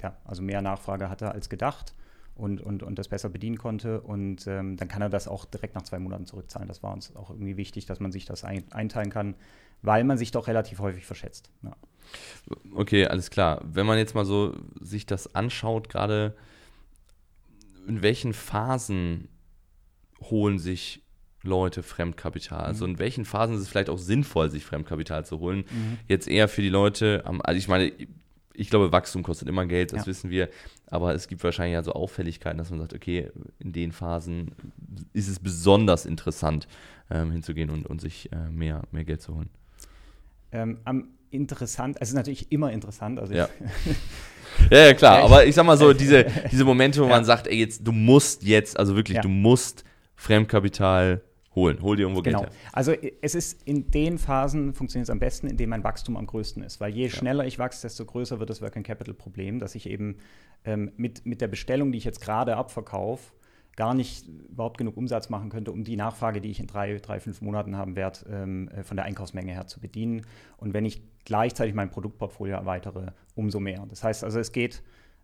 ja, 0.03 0.17
also 0.25 0.43
mehr 0.43 0.63
Nachfrage 0.63 1.09
hatte 1.09 1.33
als 1.33 1.49
gedacht 1.49 1.95
und, 2.35 2.61
und, 2.61 2.83
und 2.83 2.99
das 2.99 3.09
besser 3.09 3.29
bedienen 3.29 3.59
konnte. 3.59 4.01
Und 4.01 4.47
ähm, 4.47 4.77
dann 4.77 4.89
kann 4.89 5.03
er 5.03 5.09
das 5.09 5.29
auch 5.29 5.45
direkt 5.45 5.75
nach 5.75 5.83
zwei 5.83 5.99
Monaten 5.99 6.27
zurückzahlen. 6.27 6.69
Das 6.69 6.83
war 6.83 6.93
uns 6.93 7.15
auch 7.17 7.31
irgendwie 7.31 7.57
wichtig, 7.57 7.87
dass 7.87 8.01
man 8.01 8.13
sich 8.13 8.25
das 8.25 8.45
ein, 8.45 8.71
einteilen 8.73 9.11
kann, 9.11 9.35
weil 9.83 10.05
man 10.05 10.19
sich 10.19 10.31
doch 10.31 10.49
relativ 10.49 10.81
häufig 10.81 11.07
verschätzt. 11.07 11.51
Ja. 11.63 11.77
Okay, 12.75 13.07
alles 13.07 13.31
klar. 13.31 13.61
Wenn 13.65 13.87
man 13.87 13.99
jetzt 13.99 14.15
mal 14.15 14.25
so 14.25 14.55
sich 14.81 15.07
das 15.07 15.35
anschaut, 15.35 15.89
gerade 15.89 16.37
in 17.87 18.03
welchen 18.03 18.35
Phasen 18.35 19.29
holen 20.21 20.59
sich 20.59 21.03
Leute 21.43 21.83
Fremdkapital? 21.83 22.61
Also 22.61 22.87
mhm. 22.87 22.93
in 22.93 22.99
welchen 22.99 23.25
Phasen 23.25 23.55
ist 23.55 23.63
es 23.63 23.69
vielleicht 23.69 23.91
auch 23.91 23.99
sinnvoll, 23.99 24.51
sich 24.51 24.65
Fremdkapital 24.65 25.25
zu 25.25 25.41
holen? 25.41 25.65
Mhm. 25.71 25.99
Jetzt 26.09 26.29
eher 26.29 26.49
für 26.49 26.63
die 26.63 26.69
Leute, 26.69 27.25
also 27.25 27.59
ich 27.59 27.69
meine, 27.69 27.93
ich 28.53 28.69
glaube, 28.69 28.93
Wachstum 28.93 29.23
kostet 29.23 29.49
immer 29.49 29.65
Geld, 29.67 29.93
das 29.93 30.01
ja. 30.01 30.07
wissen 30.07 30.31
wir. 30.31 30.49
Aber 30.87 31.15
es 31.15 31.29
gibt 31.29 31.43
wahrscheinlich 31.43 31.75
ja 31.75 31.83
so 31.83 31.93
Auffälligkeiten, 31.93 32.59
dass 32.59 32.71
man 32.71 32.81
sagt, 32.81 32.95
okay, 32.95 33.31
in 33.59 33.73
den 33.73 33.93
Phasen 33.93 34.53
ist 35.13 35.29
es 35.29 35.39
besonders 35.39 36.05
interessant, 36.05 36.69
ähm, 37.11 37.31
hinzugehen 37.31 37.71
und, 37.71 37.87
und 37.87 38.01
sich 38.01 38.31
äh, 38.33 38.51
mehr, 38.51 38.83
mehr 38.91 39.05
Geld 39.05 39.23
zu 39.23 39.35
holen. 39.35 39.49
Ähm, 40.53 40.79
am 40.85 41.09
interessant, 41.31 42.01
also 42.01 42.17
natürlich 42.17 42.51
immer 42.51 42.73
interessant. 42.73 43.19
Also 43.19 43.33
ja. 43.35 43.49
ja, 44.71 44.87
ja, 44.87 44.95
klar, 44.95 45.23
aber 45.23 45.47
ich 45.47 45.55
sag 45.55 45.65
mal 45.65 45.79
so, 45.79 45.93
diese, 45.93 46.27
diese 46.53 46.65
Momente, 46.65 47.01
wo 47.01 47.05
ja. 47.05 47.11
man 47.11 47.25
sagt, 47.25 47.47
ey, 47.47 47.59
jetzt, 47.59 47.87
du 47.87 47.93
musst 47.93 48.43
jetzt, 48.43 48.79
also 48.79 48.97
wirklich, 48.97 49.21
du 49.21 49.29
musst 49.29 49.85
Fremdkapital 50.17 51.23
holen. 51.61 51.83
Hol 51.83 51.97
dir 51.97 52.03
irgendwo 52.03 52.23
genau. 52.23 52.41
Geld 52.41 52.51
her. 52.51 52.59
Also 52.73 52.93
es 53.23 53.35
ist 53.35 53.63
in 53.65 53.91
den 53.91 54.19
Phasen 54.19 54.75
funktioniert 54.75 55.07
es 55.07 55.11
am 55.11 55.19
besten, 55.19 55.47
in 55.47 55.57
denen 55.57 55.71
mein 55.71 55.85
Wachstum 55.85 56.17
am 56.17 56.27
größten 56.27 56.63
ist. 56.63 56.81
Weil 56.81 56.93
je 56.93 57.05
ja. 57.05 57.11
schneller 57.11 57.47
ich 57.47 57.59
wachse, 57.59 57.83
desto 57.83 58.05
größer 58.05 58.41
wird 58.41 58.51
das 58.51 58.63
Working 58.63 58.83
Capital 58.83 59.15
Problem, 59.15 59.59
dass 59.59 59.75
ich 59.75 59.89
eben 59.89 60.17
ähm, 60.65 60.93
mit, 60.97 61.27
mit 61.27 61.41
der 61.41 61.49
Bestellung, 61.49 61.93
die 61.93 61.99
ich 61.99 62.05
jetzt 62.05 62.21
gerade 62.21 62.57
abverkaufe, 62.57 63.33
gar 63.77 63.95
nicht 63.95 64.27
überhaupt 64.29 64.79
genug 64.79 64.97
Umsatz 64.97 65.29
machen 65.29 65.49
könnte, 65.49 65.73
um 65.73 65.85
die 65.85 65.97
Nachfrage, 65.97 66.41
die 66.41 66.51
ich 66.51 66.61
in 66.61 66.67
drei, 66.67 66.99
drei 66.99 67.21
fünf 67.21 67.41
Monaten 67.41 67.77
haben 67.77 67.97
werde, 67.97 68.21
ähm, 68.31 68.69
äh, 68.69 68.83
von 68.83 68.97
der 68.97 69.07
Einkaufsmenge 69.07 69.53
her 69.53 69.67
zu 69.67 69.81
bedienen. 69.81 70.27
Und 70.57 70.75
wenn 70.75 70.85
ich 70.85 71.03
gleichzeitig 71.25 71.75
mein 71.75 71.91
Produktportfolio 71.91 72.57
erweitere, 72.57 73.13
umso 73.35 73.61
mehr. 73.61 73.87
Das 73.89 74.03
heißt 74.03 74.25
also, 74.25 74.39
es 74.39 74.53
geht 74.53 74.83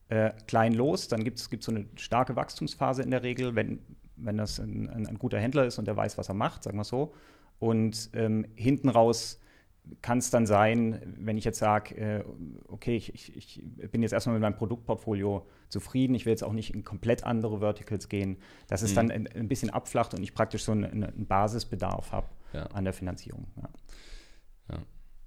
äh, 0.09 0.31
klein 0.47 0.73
los, 0.73 1.09
dann 1.09 1.25
gibt 1.25 1.39
es 1.39 1.51
so 1.61 1.73
eine 1.73 1.87
starke 1.97 2.37
Wachstumsphase 2.37 3.03
in 3.03 3.11
der 3.11 3.23
Regel, 3.23 3.57
wenn 3.57 3.81
wenn 4.17 4.37
das 4.37 4.59
ein, 4.59 4.89
ein, 4.89 5.07
ein, 5.07 5.19
guter 5.19 5.39
Händler 5.39 5.65
ist 5.65 5.79
und 5.79 5.87
der 5.87 5.97
weiß, 5.97 6.19
was 6.19 6.29
er 6.29 6.35
macht, 6.35 6.65
sagen 6.65 6.77
wir 6.77 6.85
so. 6.85 7.15
Und 7.59 8.11
ähm, 8.15 8.47
hinten 8.55 8.89
raus 8.89 9.41
kann 10.03 10.19
es 10.19 10.31
dann 10.31 10.47
sein, 10.47 11.01
wenn 11.19 11.37
ich 11.37 11.45
jetzt 11.45 11.59
sage, 11.59 11.95
äh, 11.97 12.25
okay, 12.69 12.97
ich, 12.97 13.15
ich, 13.15 13.37
ich, 13.37 13.91
bin 13.91 14.03
jetzt 14.03 14.13
erstmal 14.13 14.35
mit 14.35 14.43
meinem 14.43 14.57
Produktportfolio 14.57 15.47
zufrieden, 15.69 16.15
ich 16.15 16.27
will 16.27 16.33
jetzt 16.33 16.43
auch 16.43 16.53
nicht 16.53 16.75
in 16.75 16.83
komplett 16.83 17.25
andere 17.25 17.61
Verticals 17.61 18.09
gehen, 18.09 18.39
dass 18.67 18.83
es 18.83 18.93
mhm. 18.93 18.95
dann 18.97 19.11
ein, 19.11 19.29
ein, 19.29 19.49
bisschen 19.49 19.71
abflacht 19.71 20.15
und 20.15 20.23
ich 20.23 20.35
praktisch 20.35 20.65
so 20.65 20.73
einen, 20.73 21.05
einen 21.05 21.27
Basisbedarf 21.27 22.13
habe 22.13 22.27
ja. 22.53 22.65
an 22.67 22.85
der 22.85 22.93
Finanzierung. 22.93 23.47
Ja. 23.57 23.69
ja. 24.75 24.79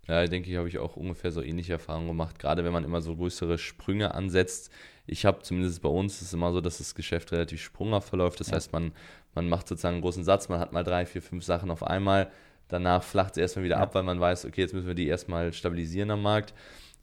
Ja, 0.09 0.25
denke 0.25 0.49
ich, 0.49 0.57
habe 0.57 0.67
ich 0.67 0.79
auch 0.79 0.95
ungefähr 0.95 1.31
so 1.31 1.43
ähnliche 1.43 1.73
Erfahrungen 1.73 2.07
gemacht. 2.07 2.39
Gerade 2.39 2.63
wenn 2.63 2.73
man 2.73 2.83
immer 2.83 2.99
so 2.99 3.15
größere 3.15 3.59
Sprünge 3.59 4.15
ansetzt. 4.15 4.71
Ich 5.05 5.23
habe 5.23 5.43
zumindest 5.43 5.83
bei 5.83 5.89
uns 5.89 6.15
ist 6.15 6.29
es 6.29 6.33
immer 6.33 6.51
so, 6.51 6.61
dass 6.61 6.79
das 6.79 6.95
Geschäft 6.95 7.31
relativ 7.31 7.61
sprunghaft 7.61 8.09
verläuft. 8.09 8.39
Das 8.39 8.47
ja. 8.47 8.55
heißt, 8.55 8.73
man, 8.73 8.91
man 9.35 9.47
macht 9.47 9.67
sozusagen 9.67 9.95
einen 9.95 10.01
großen 10.01 10.23
Satz, 10.23 10.49
man 10.49 10.59
hat 10.59 10.73
mal 10.73 10.83
drei, 10.83 11.05
vier, 11.05 11.21
fünf 11.21 11.43
Sachen 11.43 11.69
auf 11.69 11.83
einmal. 11.83 12.31
Danach 12.69 13.03
flacht 13.03 13.33
es 13.33 13.37
erstmal 13.37 13.65
wieder 13.65 13.75
ja. 13.75 13.83
ab, 13.83 13.93
weil 13.93 14.01
man 14.01 14.19
weiß, 14.19 14.45
okay, 14.45 14.61
jetzt 14.61 14.73
müssen 14.73 14.87
wir 14.87 14.95
die 14.95 15.07
erstmal 15.07 15.53
stabilisieren 15.53 16.09
am 16.09 16.23
Markt. 16.23 16.55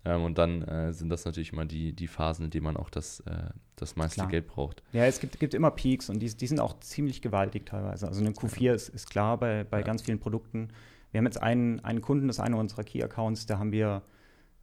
Ähm, 0.04 0.25
und 0.25 0.36
dann 0.36 0.62
äh, 0.62 0.92
sind 0.92 1.08
das 1.08 1.25
natürlich 1.25 1.52
immer 1.52 1.64
die, 1.64 1.92
die 1.92 2.08
Phasen, 2.08 2.46
in 2.46 2.50
denen 2.50 2.64
man 2.64 2.76
auch 2.76 2.90
das, 2.90 3.20
äh, 3.20 3.50
das 3.76 3.94
meiste 3.94 4.16
klar. 4.16 4.28
Geld 4.28 4.48
braucht. 4.48 4.82
Ja, 4.92 5.04
es 5.04 5.20
gibt, 5.20 5.38
gibt 5.38 5.54
immer 5.54 5.70
Peaks 5.70 6.10
und 6.10 6.18
die, 6.18 6.28
die 6.28 6.46
sind 6.48 6.58
auch 6.58 6.80
ziemlich 6.80 7.22
gewaltig 7.22 7.66
teilweise. 7.66 8.08
Also 8.08 8.20
eine 8.20 8.30
Q4 8.30 8.62
ja. 8.62 8.75
ist, 8.75 8.88
ist 8.88 9.10
klar 9.10 9.38
bei, 9.38 9.62
bei 9.62 9.82
ganz 9.82 10.02
vielen 10.02 10.18
Produkten. 10.18 10.70
Wir 11.10 11.18
haben 11.18 11.26
jetzt 11.26 11.42
einen, 11.42 11.80
einen 11.84 12.00
Kunden, 12.00 12.26
das 12.26 12.36
ist 12.36 12.40
einer 12.40 12.58
unserer 12.58 12.84
Key-Accounts, 12.84 13.46
da 13.46 13.58
haben 13.58 13.72
wir 13.72 14.02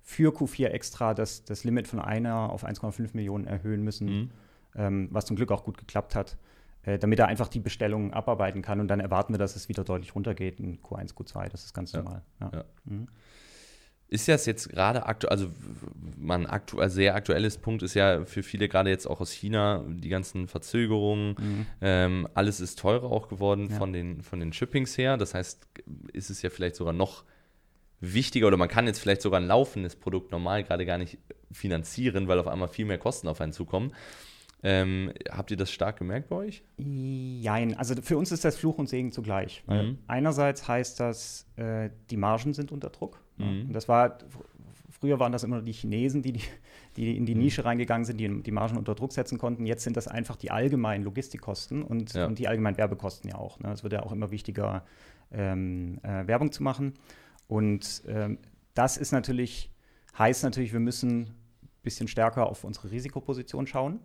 für 0.01 0.31
Q4 0.31 0.67
extra 0.67 1.13
das, 1.13 1.45
das 1.45 1.63
Limit 1.63 1.87
von 1.87 1.99
einer 1.99 2.51
auf 2.51 2.65
1,5 2.65 3.11
Millionen 3.13 3.47
erhöhen 3.47 3.83
müssen, 3.83 4.07
mhm. 4.07 4.29
ähm, 4.75 5.07
was 5.11 5.25
zum 5.25 5.35
Glück 5.35 5.51
auch 5.51 5.63
gut 5.63 5.77
geklappt 5.77 6.15
hat, 6.15 6.37
äh, 6.83 6.99
damit 6.99 7.19
er 7.19 7.27
einfach 7.27 7.47
die 7.47 7.59
Bestellungen 7.59 8.13
abarbeiten 8.13 8.61
kann 8.61 8.79
und 8.81 8.89
dann 8.89 8.99
erwarten 8.99 9.33
wir, 9.33 9.37
dass 9.37 9.55
es 9.55 9.69
wieder 9.69 9.83
deutlich 9.83 10.13
runtergeht 10.13 10.59
in 10.59 10.81
Q1, 10.81 11.13
Q2, 11.13 11.49
das 11.49 11.63
ist 11.63 11.73
ganz 11.73 11.93
normal. 11.93 12.21
Ja. 12.41 12.51
Ja. 12.53 12.65
Mhm. 12.85 13.07
Ist 14.07 14.27
das 14.27 14.45
jetzt 14.45 14.69
gerade 14.69 15.05
aktuell, 15.05 15.31
also 15.31 15.47
man 16.17 16.45
aktuell, 16.45 16.89
sehr 16.89 17.15
aktuelles 17.15 17.57
Punkt 17.57 17.81
ist 17.81 17.95
ja 17.95 18.25
für 18.25 18.43
viele 18.43 18.69
gerade 18.69 18.89
jetzt 18.89 19.07
auch 19.07 19.21
aus 19.21 19.31
China 19.31 19.83
die 19.87 20.09
ganzen 20.09 20.47
Verzögerungen, 20.47 21.35
mhm. 21.39 21.65
ähm, 21.81 22.27
alles 22.33 22.59
ist 22.59 22.77
teurer 22.77 23.11
auch 23.11 23.27
geworden 23.27 23.69
ja. 23.71 23.77
von, 23.77 23.91
den, 23.91 24.21
von 24.21 24.39
den 24.39 24.53
Shippings 24.53 24.97
her. 24.97 25.17
Das 25.17 25.33
heißt, 25.33 25.67
ist 26.11 26.29
es 26.29 26.41
ja 26.43 26.49
vielleicht 26.49 26.75
sogar 26.75 26.93
noch 26.93 27.23
wichtiger 27.99 28.47
oder 28.47 28.57
man 28.57 28.67
kann 28.67 28.85
jetzt 28.85 28.99
vielleicht 28.99 29.21
sogar 29.21 29.39
ein 29.39 29.47
laufendes 29.47 29.95
Produkt 29.95 30.31
normal 30.31 30.63
gerade 30.63 30.85
gar 30.85 30.97
nicht 30.97 31.17
finanzieren, 31.51 32.27
weil 32.27 32.39
auf 32.39 32.47
einmal 32.47 32.67
viel 32.67 32.85
mehr 32.85 32.97
Kosten 32.97 33.27
auf 33.27 33.41
einen 33.41 33.53
zukommen. 33.53 33.93
Ähm, 34.65 35.11
habt 35.29 35.51
ihr 35.51 35.57
das 35.57 35.71
stark 35.71 35.97
gemerkt 35.97 36.29
bei 36.29 36.37
euch? 36.37 36.63
Nein, 36.77 37.77
also 37.77 37.95
für 38.01 38.17
uns 38.17 38.31
ist 38.31 38.45
das 38.45 38.55
Fluch 38.55 38.77
und 38.77 38.87
Segen 38.87 39.11
zugleich. 39.11 39.61
Mhm. 39.67 39.97
Einerseits 40.07 40.67
heißt 40.67 41.01
das, 41.01 41.45
äh, 41.57 41.89
die 42.09 42.15
Margen 42.15 42.53
sind 42.53 42.71
unter 42.71 42.89
Druck. 42.89 43.21
Mhm. 43.37 43.67
Und 43.67 43.73
das 43.73 43.89
war, 43.89 44.17
früher 44.89 45.19
waren 45.19 45.33
das 45.33 45.43
immer 45.43 45.61
die 45.61 45.73
Chinesen, 45.73 46.21
die, 46.21 46.31
die, 46.31 46.43
die 46.95 47.17
in 47.17 47.25
die 47.25 47.35
mhm. 47.35 47.41
Nische 47.41 47.65
reingegangen 47.65 48.05
sind, 48.05 48.21
die 48.21 48.41
die 48.41 48.51
Margen 48.51 48.77
unter 48.77 48.95
Druck 48.95 49.11
setzen 49.11 49.37
konnten. 49.37 49.65
Jetzt 49.65 49.83
sind 49.83 49.97
das 49.97 50.07
einfach 50.07 50.37
die 50.37 50.49
allgemeinen 50.49 51.03
Logistikkosten 51.03 51.83
und, 51.83 52.13
ja. 52.13 52.25
und 52.25 52.39
die 52.39 52.47
allgemeinen 52.47 52.77
Werbekosten 52.77 53.29
ja 53.29 53.35
auch. 53.35 53.59
Ne? 53.59 53.69
Es 53.73 53.83
wird 53.83 53.91
ja 53.91 54.03
auch 54.03 54.13
immer 54.13 54.31
wichtiger, 54.31 54.85
ähm, 55.33 55.99
äh, 56.03 56.25
Werbung 56.25 56.53
zu 56.53 56.63
machen. 56.63 56.93
Und 57.47 58.03
ähm, 58.07 58.37
das 58.75 58.95
ist 58.95 59.11
natürlich, 59.11 59.71
heißt 60.17 60.43
natürlich, 60.43 60.71
wir 60.71 60.79
müssen 60.79 61.21
ein 61.23 61.35
bisschen 61.81 62.07
stärker 62.07 62.47
auf 62.47 62.63
unsere 62.63 62.91
Risikoposition 62.91 63.67
schauen. 63.67 63.99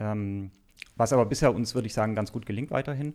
Ähm, 0.00 0.50
was 0.96 1.12
aber 1.12 1.26
bisher 1.26 1.54
uns, 1.54 1.74
würde 1.74 1.86
ich 1.86 1.94
sagen, 1.94 2.14
ganz 2.14 2.32
gut 2.32 2.46
gelingt 2.46 2.70
weiterhin. 2.70 3.14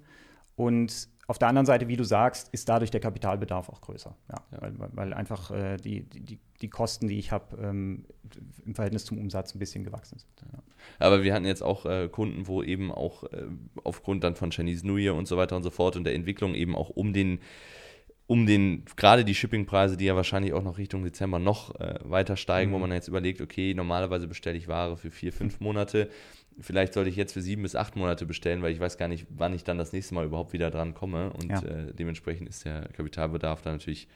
Und 0.55 1.09
auf 1.27 1.37
der 1.37 1.47
anderen 1.47 1.65
Seite, 1.65 1.87
wie 1.87 1.97
du 1.97 2.03
sagst, 2.03 2.49
ist 2.53 2.69
dadurch 2.69 2.91
der 2.91 3.01
Kapitalbedarf 3.01 3.69
auch 3.69 3.81
größer. 3.81 4.15
Ja, 4.29 4.35
ja. 4.51 4.61
Weil, 4.61 4.73
weil, 4.77 5.13
einfach 5.13 5.51
äh, 5.51 5.77
die, 5.77 6.03
die, 6.03 6.39
die 6.61 6.69
Kosten, 6.69 7.07
die 7.07 7.17
ich 7.17 7.31
habe, 7.31 7.57
ähm, 7.61 8.05
im 8.65 8.75
Verhältnis 8.75 9.05
zum 9.05 9.17
Umsatz 9.17 9.55
ein 9.55 9.59
bisschen 9.59 9.83
gewachsen 9.83 10.19
sind. 10.19 10.51
Ja. 10.53 10.59
Aber 10.99 11.23
wir 11.23 11.33
hatten 11.33 11.45
jetzt 11.45 11.63
auch 11.63 11.85
äh, 11.85 12.07
Kunden, 12.09 12.47
wo 12.47 12.61
eben 12.61 12.91
auch 12.91 13.23
äh, 13.23 13.47
aufgrund 13.83 14.23
dann 14.23 14.35
von 14.35 14.51
Chinese 14.51 14.85
New 14.85 14.97
Year 14.97 15.15
und 15.15 15.27
so 15.27 15.35
weiter 15.35 15.55
und 15.55 15.63
so 15.63 15.71
fort 15.71 15.95
und 15.95 16.03
der 16.03 16.13
Entwicklung 16.13 16.53
eben 16.53 16.75
auch 16.75 16.89
um 16.89 17.11
den 17.11 17.39
um 18.27 18.47
den, 18.47 18.85
gerade 18.95 19.23
die 19.23 19.35
Shippingpreise, 19.35 19.97
die 19.97 20.05
ja 20.05 20.15
wahrscheinlich 20.15 20.53
auch 20.53 20.63
noch 20.63 20.77
Richtung 20.79 21.03
Dezember 21.03 21.37
noch 21.37 21.79
äh, 21.79 21.99
weiter 22.03 22.37
steigen, 22.37 22.71
mhm. 22.71 22.75
wo 22.75 22.79
man 22.79 22.91
jetzt 22.91 23.07
überlegt, 23.07 23.39
okay, 23.39 23.73
normalerweise 23.73 24.27
bestelle 24.27 24.57
ich 24.57 24.67
Ware 24.67 24.97
für 24.97 25.11
vier, 25.11 25.31
fünf 25.31 25.59
Monate, 25.59 26.09
vielleicht 26.59 26.93
sollte 26.93 27.09
ich 27.09 27.15
jetzt 27.15 27.33
für 27.33 27.41
sieben 27.41 27.63
bis 27.63 27.75
acht 27.75 27.95
Monate 27.95 28.25
bestellen, 28.25 28.61
weil 28.61 28.71
ich 28.71 28.79
weiß 28.79 28.97
gar 28.97 29.07
nicht, 29.07 29.27
wann 29.29 29.53
ich 29.53 29.63
dann 29.63 29.77
das 29.77 29.93
nächste 29.93 30.15
Mal 30.15 30.25
überhaupt 30.25 30.53
wieder 30.53 30.71
dran 30.71 30.93
komme. 30.93 31.31
Und 31.33 31.49
ja. 31.49 31.61
äh, 31.61 31.93
dementsprechend 31.93 32.49
ist 32.49 32.65
der 32.65 32.87
Kapitalbedarf 32.89 33.61
dann 33.61 33.73
natürlich 33.73 34.07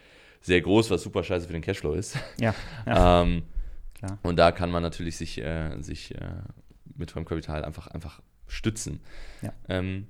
sehr 0.42 0.62
groß, 0.62 0.90
was 0.90 1.04
super 1.04 1.24
scheiße 1.24 1.48
für 1.48 1.54
den 1.54 1.62
Cashflow 1.62 1.94
ist. 1.94 2.18
Ja. 2.40 2.56
ja. 2.86 3.24
ähm, 3.24 3.44
Klar. 4.00 4.18
Und 4.24 4.38
da 4.38 4.52
kann 4.52 4.72
man 4.72 4.82
natürlich 4.82 5.18
sich, 5.18 5.42
äh, 5.42 5.82
sich 5.82 6.16
äh, 6.16 6.32
mit 6.96 7.12
Fremdkapital 7.12 7.66
einfach, 7.66 7.88
einfach 7.88 8.22
stützen. 8.48 9.02
Ja. 9.42 9.54
Ähm, 9.68 10.08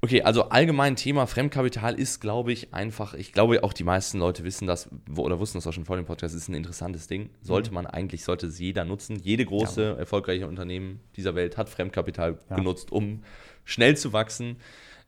Okay, 0.00 0.22
also 0.22 0.44
allgemein 0.50 0.94
Thema 0.94 1.26
Fremdkapital 1.26 1.98
ist, 1.98 2.20
glaube 2.20 2.52
ich, 2.52 2.72
einfach, 2.72 3.14
ich 3.14 3.32
glaube 3.32 3.64
auch 3.64 3.72
die 3.72 3.82
meisten 3.82 4.18
Leute 4.18 4.44
wissen 4.44 4.68
das 4.68 4.88
oder 5.16 5.40
wussten 5.40 5.58
das 5.58 5.66
auch 5.66 5.72
schon 5.72 5.86
vor 5.86 5.96
dem 5.96 6.04
Podcast, 6.04 6.36
ist 6.36 6.48
ein 6.48 6.54
interessantes 6.54 7.08
Ding. 7.08 7.30
Sollte 7.42 7.70
mhm. 7.70 7.74
man 7.74 7.86
eigentlich, 7.86 8.22
sollte 8.22 8.46
es 8.46 8.60
jeder 8.60 8.84
nutzen. 8.84 9.16
Jede 9.16 9.44
große, 9.44 9.82
ja. 9.82 9.94
erfolgreiche 9.94 10.46
Unternehmen 10.46 11.00
dieser 11.16 11.34
Welt 11.34 11.56
hat 11.56 11.68
Fremdkapital 11.68 12.38
ja. 12.48 12.56
genutzt, 12.56 12.92
um 12.92 13.24
schnell 13.64 13.96
zu 13.96 14.12
wachsen. 14.12 14.58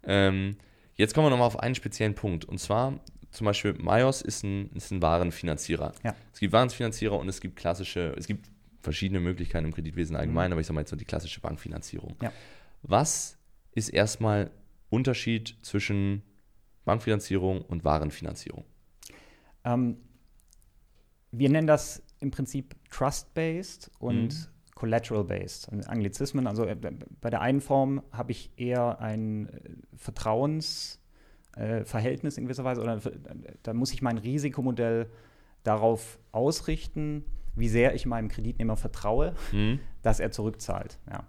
Ähm, 0.02 0.56
jetzt 0.96 1.14
kommen 1.14 1.26
wir 1.26 1.30
nochmal 1.30 1.46
auf 1.46 1.60
einen 1.60 1.76
speziellen 1.76 2.16
Punkt. 2.16 2.44
Und 2.44 2.58
zwar 2.58 2.98
zum 3.30 3.44
Beispiel 3.44 3.74
Majos 3.74 4.22
ist 4.22 4.42
ein, 4.42 4.70
ist 4.74 4.90
ein 4.90 5.00
Warenfinanzierer. 5.00 5.92
Ja. 6.02 6.16
Es 6.32 6.40
gibt 6.40 6.52
Warenfinanzierer 6.52 7.16
und 7.16 7.28
es 7.28 7.40
gibt 7.40 7.54
klassische, 7.54 8.12
es 8.18 8.26
gibt 8.26 8.50
verschiedene 8.82 9.20
Möglichkeiten 9.20 9.66
im 9.66 9.74
Kreditwesen 9.74 10.16
allgemein, 10.16 10.48
mhm. 10.48 10.54
aber 10.54 10.60
ich 10.62 10.66
sage 10.66 10.74
mal 10.74 10.80
jetzt 10.80 10.90
so 10.90 10.96
die 10.96 11.04
klassische 11.04 11.40
Bankfinanzierung. 11.40 12.16
Was 12.82 13.36
ist 13.72 13.90
erstmal 13.90 14.50
Unterschied 14.90 15.56
zwischen 15.62 16.22
Bankfinanzierung 16.84 17.62
und 17.62 17.84
Warenfinanzierung? 17.84 18.64
Ähm, 19.64 19.96
wir 21.30 21.48
nennen 21.48 21.66
das 21.66 22.02
im 22.18 22.30
Prinzip 22.30 22.74
Trust-Based 22.90 23.90
und 23.98 24.28
mhm. 24.28 24.46
collateral-based, 24.74 25.72
also 25.72 25.88
Anglizismen. 25.88 26.46
Also 26.46 26.64
äh, 26.64 26.76
bei 27.20 27.30
der 27.30 27.40
einen 27.40 27.60
Form 27.60 28.02
habe 28.12 28.32
ich 28.32 28.50
eher 28.56 29.00
ein 29.00 29.48
äh, 29.48 29.60
Vertrauensverhältnis 29.96 32.36
äh, 32.36 32.40
in 32.40 32.46
gewisser 32.46 32.64
Weise, 32.64 32.82
oder 32.82 33.00
da 33.62 33.72
muss 33.72 33.92
ich 33.92 34.02
mein 34.02 34.18
Risikomodell 34.18 35.08
darauf 35.62 36.18
ausrichten, 36.32 37.24
wie 37.54 37.68
sehr 37.68 37.94
ich 37.94 38.06
meinem 38.06 38.28
Kreditnehmer 38.28 38.76
vertraue, 38.76 39.34
mhm. 39.52 39.80
dass 40.02 40.20
er 40.20 40.30
zurückzahlt. 40.30 40.98
Ja. 41.10 41.26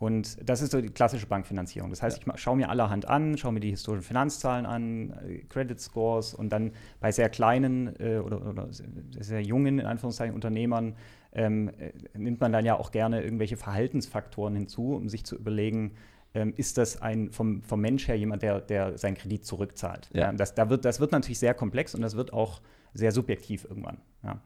Und 0.00 0.38
das 0.48 0.62
ist 0.62 0.72
so 0.72 0.80
die 0.80 0.88
klassische 0.88 1.26
Bankfinanzierung. 1.26 1.90
Das 1.90 2.02
heißt, 2.02 2.24
ja. 2.24 2.32
ich 2.34 2.40
schaue 2.40 2.56
mir 2.56 2.70
allerhand 2.70 3.06
an, 3.06 3.36
schaue 3.36 3.52
mir 3.52 3.60
die 3.60 3.68
historischen 3.68 4.02
Finanzzahlen 4.02 4.64
an, 4.64 5.10
äh, 5.28 5.38
Credit 5.50 5.78
Scores 5.78 6.32
und 6.32 6.48
dann 6.48 6.72
bei 7.00 7.12
sehr 7.12 7.28
kleinen 7.28 7.94
äh, 8.00 8.16
oder, 8.16 8.46
oder, 8.46 8.68
sehr 8.70 9.42
jungen, 9.42 9.78
in 9.78 9.84
Anführungszeichen, 9.84 10.34
Unternehmern 10.34 10.96
ähm, 11.32 11.68
äh, 11.78 11.92
nimmt 12.16 12.40
man 12.40 12.50
dann 12.50 12.64
ja 12.64 12.78
auch 12.78 12.92
gerne 12.92 13.22
irgendwelche 13.22 13.58
Verhaltensfaktoren 13.58 14.56
hinzu, 14.56 14.94
um 14.94 15.10
sich 15.10 15.24
zu 15.24 15.36
überlegen, 15.36 15.92
ähm, 16.32 16.54
ist 16.56 16.78
das 16.78 17.02
ein 17.02 17.30
vom, 17.30 17.62
vom 17.62 17.82
Mensch 17.82 18.08
her 18.08 18.16
jemand, 18.16 18.42
der, 18.42 18.62
der 18.62 18.96
seinen 18.96 19.16
Kredit 19.16 19.44
zurückzahlt. 19.44 20.08
Ja. 20.14 20.22
ja 20.22 20.32
das, 20.32 20.54
da 20.54 20.70
wird, 20.70 20.86
das 20.86 21.00
wird 21.00 21.12
natürlich 21.12 21.38
sehr 21.38 21.52
komplex 21.52 21.94
und 21.94 22.00
das 22.00 22.16
wird 22.16 22.32
auch 22.32 22.62
sehr 22.94 23.12
subjektiv 23.12 23.66
irgendwann. 23.68 23.98
Ja. 24.22 24.40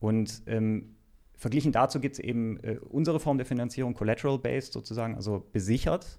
Und 0.00 0.42
ähm, 0.48 0.96
Verglichen 1.36 1.70
dazu 1.70 2.00
gibt 2.00 2.14
es 2.14 2.18
eben 2.18 2.58
äh, 2.60 2.78
unsere 2.88 3.20
Form 3.20 3.36
der 3.36 3.46
Finanzierung, 3.46 3.94
collateral-based 3.94 4.72
sozusagen, 4.72 5.14
also 5.14 5.46
besichert. 5.52 6.18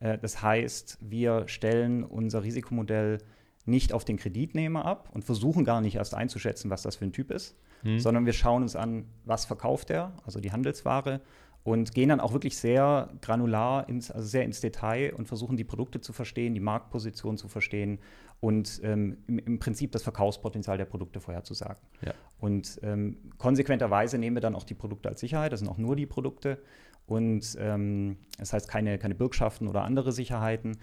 Äh, 0.00 0.18
das 0.18 0.42
heißt, 0.42 0.98
wir 1.00 1.46
stellen 1.48 2.02
unser 2.02 2.42
Risikomodell 2.42 3.18
nicht 3.66 3.92
auf 3.92 4.04
den 4.04 4.16
Kreditnehmer 4.16 4.84
ab 4.84 5.10
und 5.12 5.24
versuchen 5.24 5.64
gar 5.64 5.80
nicht 5.80 5.96
erst 5.96 6.14
einzuschätzen, 6.14 6.70
was 6.70 6.82
das 6.82 6.96
für 6.96 7.04
ein 7.04 7.12
Typ 7.12 7.30
ist, 7.30 7.56
mhm. 7.82 7.98
sondern 7.98 8.26
wir 8.26 8.32
schauen 8.32 8.62
uns 8.62 8.76
an, 8.76 9.06
was 9.24 9.44
verkauft 9.44 9.90
er, 9.90 10.12
also 10.24 10.40
die 10.40 10.52
Handelsware, 10.52 11.20
und 11.62 11.94
gehen 11.94 12.10
dann 12.10 12.20
auch 12.20 12.34
wirklich 12.34 12.58
sehr 12.58 13.10
granular, 13.22 13.88
ins, 13.88 14.10
also 14.10 14.28
sehr 14.28 14.44
ins 14.44 14.60
Detail 14.60 15.14
und 15.14 15.26
versuchen 15.26 15.56
die 15.56 15.64
Produkte 15.64 16.00
zu 16.00 16.12
verstehen, 16.12 16.52
die 16.52 16.60
Marktposition 16.60 17.38
zu 17.38 17.48
verstehen 17.48 18.00
und 18.44 18.82
ähm, 18.84 19.16
im, 19.26 19.38
im, 19.38 19.58
Prinzip 19.58 19.90
das 19.92 20.02
Verkaufspotenzial 20.02 20.76
der 20.76 20.84
Produkte 20.84 21.18
vorherzusagen. 21.18 21.78
Ja. 22.04 22.12
Und 22.38 22.78
ähm, 22.82 23.16
konsequenterweise 23.38 24.18
nehmen 24.18 24.36
wir 24.36 24.42
dann 24.42 24.54
auch 24.54 24.64
die 24.64 24.74
Produkte 24.74 25.08
als 25.08 25.20
Sicherheit, 25.20 25.50
das 25.52 25.60
sind 25.60 25.68
auch 25.70 25.78
nur 25.78 25.96
die 25.96 26.04
Produkte 26.04 26.58
und 27.06 27.56
ähm, 27.58 28.18
das 28.38 28.52
heißt 28.52 28.68
keine, 28.68 28.98
keine 28.98 29.14
Bürgschaften 29.14 29.66
oder 29.66 29.82
andere 29.82 30.12
Sicherheiten. 30.12 30.76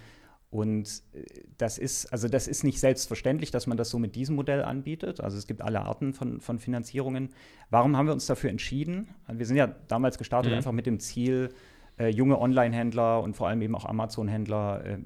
Und 0.50 1.04
äh, 1.14 1.24
das 1.60 1.78
ist, 1.78 2.12
also 2.12 2.28
das 2.28 2.48
ist 2.48 2.64
nicht 2.64 2.80
selbstverständlich, 2.80 3.52
dass 3.52 3.68
man 3.68 3.78
das 3.78 3.92
so 3.92 4.00
mit 4.00 4.16
diesem 4.16 4.38
Modell 4.38 4.64
anbietet. 4.64 5.22
Also 5.22 5.38
es 5.38 5.46
gibt 5.46 5.62
alle 5.62 5.82
Arten 5.82 6.16
von, 6.16 6.42
von 6.42 6.58
Finanzierungen. 6.58 7.30
Warum 7.70 7.96
haben 7.96 8.08
wir 8.08 8.14
uns 8.14 8.26
dafür 8.26 8.50
entschieden? 8.50 9.14
Wir 9.32 9.46
sind 9.46 9.58
ja 9.58 9.68
damals 9.88 10.18
gestartet 10.18 10.52
mhm. 10.52 10.58
einfach 10.58 10.72
mit 10.72 10.88
dem 10.88 11.00
Ziel, 11.00 11.50
äh, 11.98 12.08
junge 12.08 12.40
Online-Händler 12.40 13.22
und 13.22 13.36
vor 13.36 13.48
allem 13.48 13.62
eben 13.62 13.76
auch 13.76 13.86
Amazon-Händler 13.86 14.86
äh, 14.86 14.98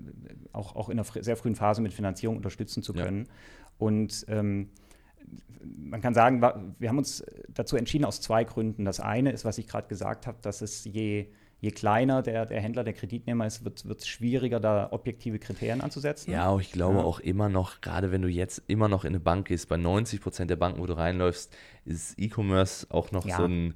auch, 0.54 0.76
auch 0.76 0.90
in 0.90 1.00
einer 1.00 1.06
sehr 1.06 1.36
frühen 1.38 1.56
Phase 1.56 1.82
mit 1.82 1.94
Finanzierung 1.94 2.38
unterstützen 2.38 2.84
zu 2.84 2.94
können. 2.94 3.26
Ja. 3.26 3.32
Und 3.78 4.26
ähm, 4.30 4.70
man 5.66 6.02
kann 6.02 6.14
sagen, 6.14 6.42
wir 6.80 6.90
haben 6.90 6.98
uns 6.98 7.24
dazu 7.50 7.76
entschieden 7.76 8.06
aus 8.06 8.22
zwei 8.22 8.44
Gründen. 8.44 8.86
Das 8.86 9.00
eine 9.00 9.32
ist, 9.32 9.46
was 9.46 9.58
ich 9.58 9.68
gerade 9.68 9.88
gesagt 9.88 10.28
habe, 10.28 10.38
dass 10.42 10.62
es 10.62 10.86
je, 10.86 11.28
je 11.60 11.72
kleiner 11.72 12.22
der, 12.22 12.46
der 12.46 12.62
Händler, 12.62 12.84
der 12.84 12.94
Kreditnehmer 12.94 13.46
ist, 13.46 13.66
wird 13.66 14.00
es 14.00 14.08
schwieriger, 14.08 14.60
da 14.60 14.90
objektive 14.92 15.40
Kriterien 15.40 15.82
anzusetzen. 15.82 16.32
Ja, 16.32 16.58
ich 16.60 16.72
glaube 16.72 17.00
ja. 17.00 17.04
auch 17.04 17.20
immer 17.20 17.50
noch, 17.50 17.82
gerade 17.82 18.12
wenn 18.12 18.22
du 18.22 18.28
jetzt 18.28 18.64
immer 18.68 18.88
noch 18.88 19.04
in 19.04 19.10
eine 19.10 19.20
Bank 19.20 19.48
gehst, 19.48 19.70
bei 19.70 19.78
90 19.78 20.22
Prozent 20.22 20.52
der 20.52 20.58
Banken, 20.58 20.80
wo 20.80 20.86
du 20.86 20.94
reinläufst, 20.94 21.56
ist 21.86 22.20
E-Commerce 22.20 22.88
auch 22.90 23.12
noch 23.12 23.26
ja. 23.26 23.38
so 23.38 23.46
ein 23.46 23.74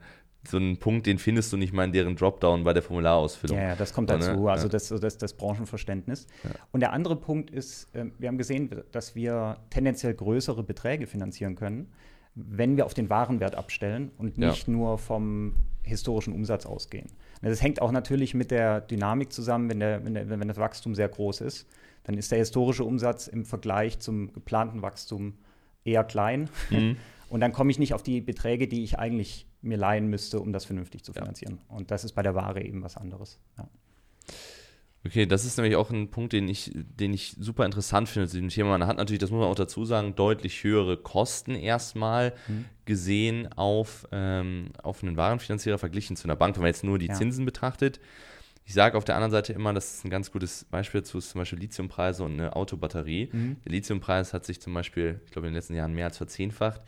so 0.48 0.58
ein 0.58 0.77
Punkt, 0.77 1.05
den 1.05 1.19
findest 1.19 1.51
du 1.51 1.58
nicht 1.58 1.74
mal 1.74 1.84
in 1.84 1.91
deren 1.91 2.15
Dropdown 2.15 2.63
bei 2.63 2.74
der 2.74 2.81
Formularausfüllung. 2.81 3.58
Ja, 3.58 3.69
ja 3.69 3.75
das 3.75 3.93
kommt 3.93 4.10
dazu, 4.10 4.31
ne? 4.31 4.51
also 4.51 4.67
das, 4.67 4.88
das, 4.88 5.17
das 5.17 5.34
Branchenverständnis. 5.34 6.27
Ja. 6.43 6.51
Und 6.72 6.79
der 6.79 6.93
andere 6.93 7.15
Punkt 7.15 7.50
ist, 7.50 7.89
ähm, 7.93 8.13
wir 8.17 8.29
haben 8.29 8.38
gesehen, 8.38 8.69
dass 8.91 9.15
wir 9.15 9.58
tendenziell 9.69 10.13
größere 10.13 10.63
Beträge 10.63 11.08
finanzieren 11.08 11.56
können, 11.56 11.91
wenn 12.36 12.78
wir 12.78 12.86
auf 12.86 12.93
den 12.93 13.10
Warenwert 13.10 13.56
abstellen 13.56 14.12
und 14.17 14.38
nicht 14.38 14.67
ja. 14.67 14.73
nur 14.73 14.97
vom 14.97 15.56
historischen 15.84 16.34
Umsatz 16.34 16.65
ausgehen. 16.65 17.08
Das 17.41 17.62
hängt 17.62 17.82
auch 17.82 17.91
natürlich 17.91 18.34
mit 18.34 18.52
der 18.52 18.82
Dynamik 18.82 19.34
zusammen, 19.34 19.69
wenn, 19.69 19.80
der, 19.80 20.06
wenn, 20.06 20.13
der, 20.13 20.30
wenn 20.30 20.47
das 20.47 20.58
Wachstum 20.58 20.95
sehr 20.95 21.10
groß 21.10 21.41
ist, 21.41 21.67
dann 22.04 22.17
ist 22.17 22.32
der 22.32 22.39
historische 22.39 22.84
Umsatz 22.84 23.28
im 23.28 23.45
Vergleich 23.45 23.99
zum 23.99 24.32
geplanten 24.32 24.82
Wachstum 24.82 25.34
eher 25.84 26.04
klein. 26.04 26.49
Mhm. 26.69 26.97
Und 27.30 27.41
dann 27.41 27.52
komme 27.52 27.69
ich 27.71 27.78
nicht 27.78 27.93
auf 27.93 28.02
die 28.02 28.21
Beträge, 28.21 28.67
die 28.67 28.84
ich 28.84 28.97
eigentlich 28.97 29.49
mir 29.62 29.78
leihen 29.78 30.08
müsste, 30.08 30.39
um 30.39 30.54
das 30.54 30.65
vernünftig 30.65 31.04
zu 31.04 31.13
finanzieren. 31.13 31.60
Ja. 31.69 31.76
Und 31.76 31.91
das 31.91 32.04
ist 32.04 32.13
bei 32.13 32.24
der 32.24 32.36
Ware 32.36 32.63
eben 32.63 32.84
was 32.84 32.98
anderes. 32.98 33.39
Ja. 33.58 33.67
Okay, 35.06 35.26
das 35.26 35.45
ist 35.45 35.58
nämlich 35.58 35.78
auch 35.78 35.91
ein 35.91 36.12
Punkt, 36.12 36.34
den 36.34 36.50
ich, 36.50 36.72
den 36.76 37.13
ich 37.13 37.36
super 37.39 37.65
interessant 37.65 38.10
finde 38.10 38.28
zu 38.28 38.36
diesem 38.36 38.50
Thema. 38.50 38.78
Man 38.78 38.86
hat 38.86 38.98
natürlich, 38.98 39.19
das 39.19 39.32
muss 39.32 39.39
man 39.39 39.48
auch 39.50 39.56
dazu 39.56 39.86
sagen, 39.86 40.13
deutlich 40.15 40.62
höhere 40.63 40.98
Kosten 40.98 41.56
erstmal 41.56 42.34
mhm. 42.48 42.65
gesehen 42.84 43.48
auf, 43.54 44.08
ähm, 44.12 44.72
auf 44.84 45.02
einen 45.02 45.15
Warenfinanzierer 45.15 45.78
verglichen 45.78 46.17
zu 46.17 46.26
einer 46.26 46.36
Bank, 46.36 46.56
wenn 46.56 46.63
man 46.63 46.69
jetzt 46.69 46.84
nur 46.84 47.00
die 47.00 47.08
ja. 47.08 47.13
Zinsen 47.13 47.45
betrachtet. 47.45 48.02
Ich 48.65 48.74
sage 48.74 48.98
auf 48.98 49.06
der 49.06 49.15
anderen 49.15 49.32
Seite 49.32 49.54
immer, 49.54 49.74
das 49.74 49.95
ist 49.95 50.06
ein 50.06 50.10
ganz 50.10 50.32
gutes 50.32 50.65
Beispiel 50.65 51.02
dazu, 51.02 51.17
ist 51.17 51.30
zum 51.30 51.39
Beispiel 51.39 51.60
Lithiumpreise 51.60 52.24
und 52.24 52.34
eine 52.34 52.56
Autobatterie. 52.56 53.30
Mhm. 53.32 53.58
Der 53.63 53.72
Lithiumpreis 53.72 54.34
hat 54.34 54.45
sich 54.45 54.62
zum 54.62 54.74
Beispiel, 54.74 55.22
ich 55.26 55.32
glaube, 55.32 55.48
in 55.48 55.54
den 55.54 55.58
letzten 55.58 55.76
Jahren 55.76 55.93
mehr 55.93 56.08
als 56.08 56.17
verzehnfacht 56.17 56.82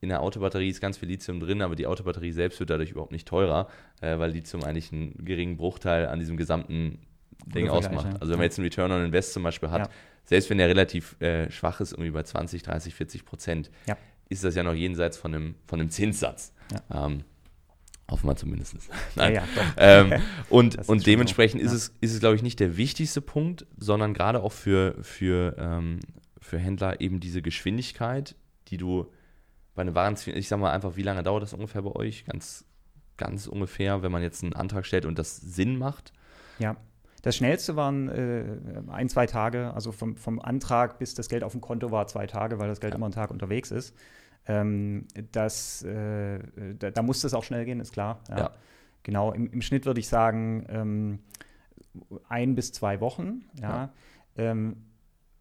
in 0.00 0.08
der 0.08 0.22
Autobatterie 0.22 0.68
ist 0.68 0.80
ganz 0.80 0.98
viel 0.98 1.08
Lithium 1.08 1.40
drin, 1.40 1.62
aber 1.62 1.74
die 1.74 1.86
Autobatterie 1.86 2.32
selbst 2.32 2.60
wird 2.60 2.70
dadurch 2.70 2.90
überhaupt 2.90 3.12
nicht 3.12 3.26
teurer, 3.26 3.68
äh, 4.00 4.18
weil 4.18 4.32
Lithium 4.32 4.62
eigentlich 4.62 4.92
einen 4.92 5.24
geringen 5.24 5.56
Bruchteil 5.56 6.06
an 6.06 6.18
diesem 6.18 6.36
gesamten 6.36 7.00
Ding 7.46 7.68
ausmacht. 7.68 8.06
Also 8.20 8.32
wenn 8.32 8.38
man 8.38 8.44
jetzt 8.44 8.58
einen 8.58 8.66
Return 8.66 8.92
on 8.92 9.04
Invest 9.04 9.32
zum 9.32 9.42
Beispiel 9.42 9.70
hat, 9.70 9.86
ja. 9.86 9.92
selbst 10.24 10.50
wenn 10.50 10.58
der 10.58 10.68
relativ 10.68 11.20
äh, 11.20 11.50
schwach 11.50 11.80
ist, 11.80 11.92
irgendwie 11.92 12.10
bei 12.10 12.22
20, 12.22 12.62
30, 12.62 12.94
40 12.94 13.24
Prozent, 13.24 13.70
ja. 13.86 13.96
ist 14.28 14.44
das 14.44 14.54
ja 14.54 14.62
noch 14.62 14.74
jenseits 14.74 15.16
von 15.16 15.34
einem, 15.34 15.54
von 15.66 15.80
einem 15.80 15.90
Zinssatz. 15.90 16.52
Ähm, 16.92 17.24
Hoffen 18.10 18.26
wir 18.26 18.36
zumindest. 18.36 18.74
Nein. 19.16 19.34
Ja, 19.34 19.42
ja, 19.76 20.00
ähm, 20.00 20.22
und 20.48 20.88
und 20.88 21.06
dementsprechend 21.06 21.60
ist, 21.60 21.72
es, 21.72 21.94
ist 22.00 22.14
es, 22.14 22.20
glaube 22.20 22.36
ich, 22.36 22.42
nicht 22.42 22.58
der 22.58 22.76
wichtigste 22.76 23.20
Punkt, 23.20 23.66
sondern 23.76 24.14
gerade 24.14 24.42
auch 24.42 24.52
für, 24.52 24.96
für, 25.02 25.56
ähm, 25.58 26.00
für 26.40 26.58
Händler 26.58 27.00
eben 27.02 27.20
diese 27.20 27.42
Geschwindigkeit, 27.42 28.34
die 28.68 28.78
du 28.78 29.10
bei 29.78 29.82
einem 29.82 29.94
Waren, 29.94 30.16
ich 30.26 30.48
sag 30.48 30.58
mal 30.58 30.72
einfach, 30.72 30.96
wie 30.96 31.02
lange 31.02 31.22
dauert 31.22 31.44
das 31.44 31.54
ungefähr 31.54 31.82
bei 31.82 31.92
euch? 31.92 32.24
Ganz, 32.24 32.64
ganz 33.16 33.46
ungefähr, 33.46 34.02
wenn 34.02 34.10
man 34.10 34.22
jetzt 34.22 34.42
einen 34.42 34.54
Antrag 34.54 34.84
stellt 34.84 35.06
und 35.06 35.20
das 35.20 35.36
Sinn 35.36 35.78
macht? 35.78 36.12
Ja. 36.58 36.76
Das 37.22 37.36
schnellste 37.36 37.76
waren 37.76 38.08
äh, 38.08 38.82
ein, 38.88 39.08
zwei 39.08 39.26
Tage, 39.26 39.72
also 39.72 39.92
vom, 39.92 40.16
vom 40.16 40.40
Antrag 40.40 40.98
bis 40.98 41.14
das 41.14 41.28
Geld 41.28 41.44
auf 41.44 41.52
dem 41.52 41.60
Konto 41.60 41.92
war 41.92 42.08
zwei 42.08 42.26
Tage, 42.26 42.58
weil 42.58 42.66
das 42.66 42.80
Geld 42.80 42.92
ja. 42.92 42.96
immer 42.96 43.06
einen 43.06 43.14
Tag 43.14 43.30
unterwegs 43.30 43.70
ist. 43.70 43.94
Ähm, 44.46 45.06
das, 45.30 45.84
äh, 45.84 46.40
da, 46.76 46.90
da 46.90 47.02
muss 47.02 47.22
es 47.22 47.32
auch 47.32 47.44
schnell 47.44 47.64
gehen, 47.64 47.78
ist 47.78 47.92
klar. 47.92 48.18
Ja. 48.30 48.36
ja. 48.36 48.50
Genau, 49.04 49.32
im, 49.32 49.48
im, 49.52 49.62
Schnitt 49.62 49.86
würde 49.86 50.00
ich 50.00 50.08
sagen 50.08 50.66
ähm, 50.68 51.18
ein 52.28 52.56
bis 52.56 52.72
zwei 52.72 53.00
Wochen. 53.00 53.44
Ja. 53.60 53.90
Ähm, 54.36 54.87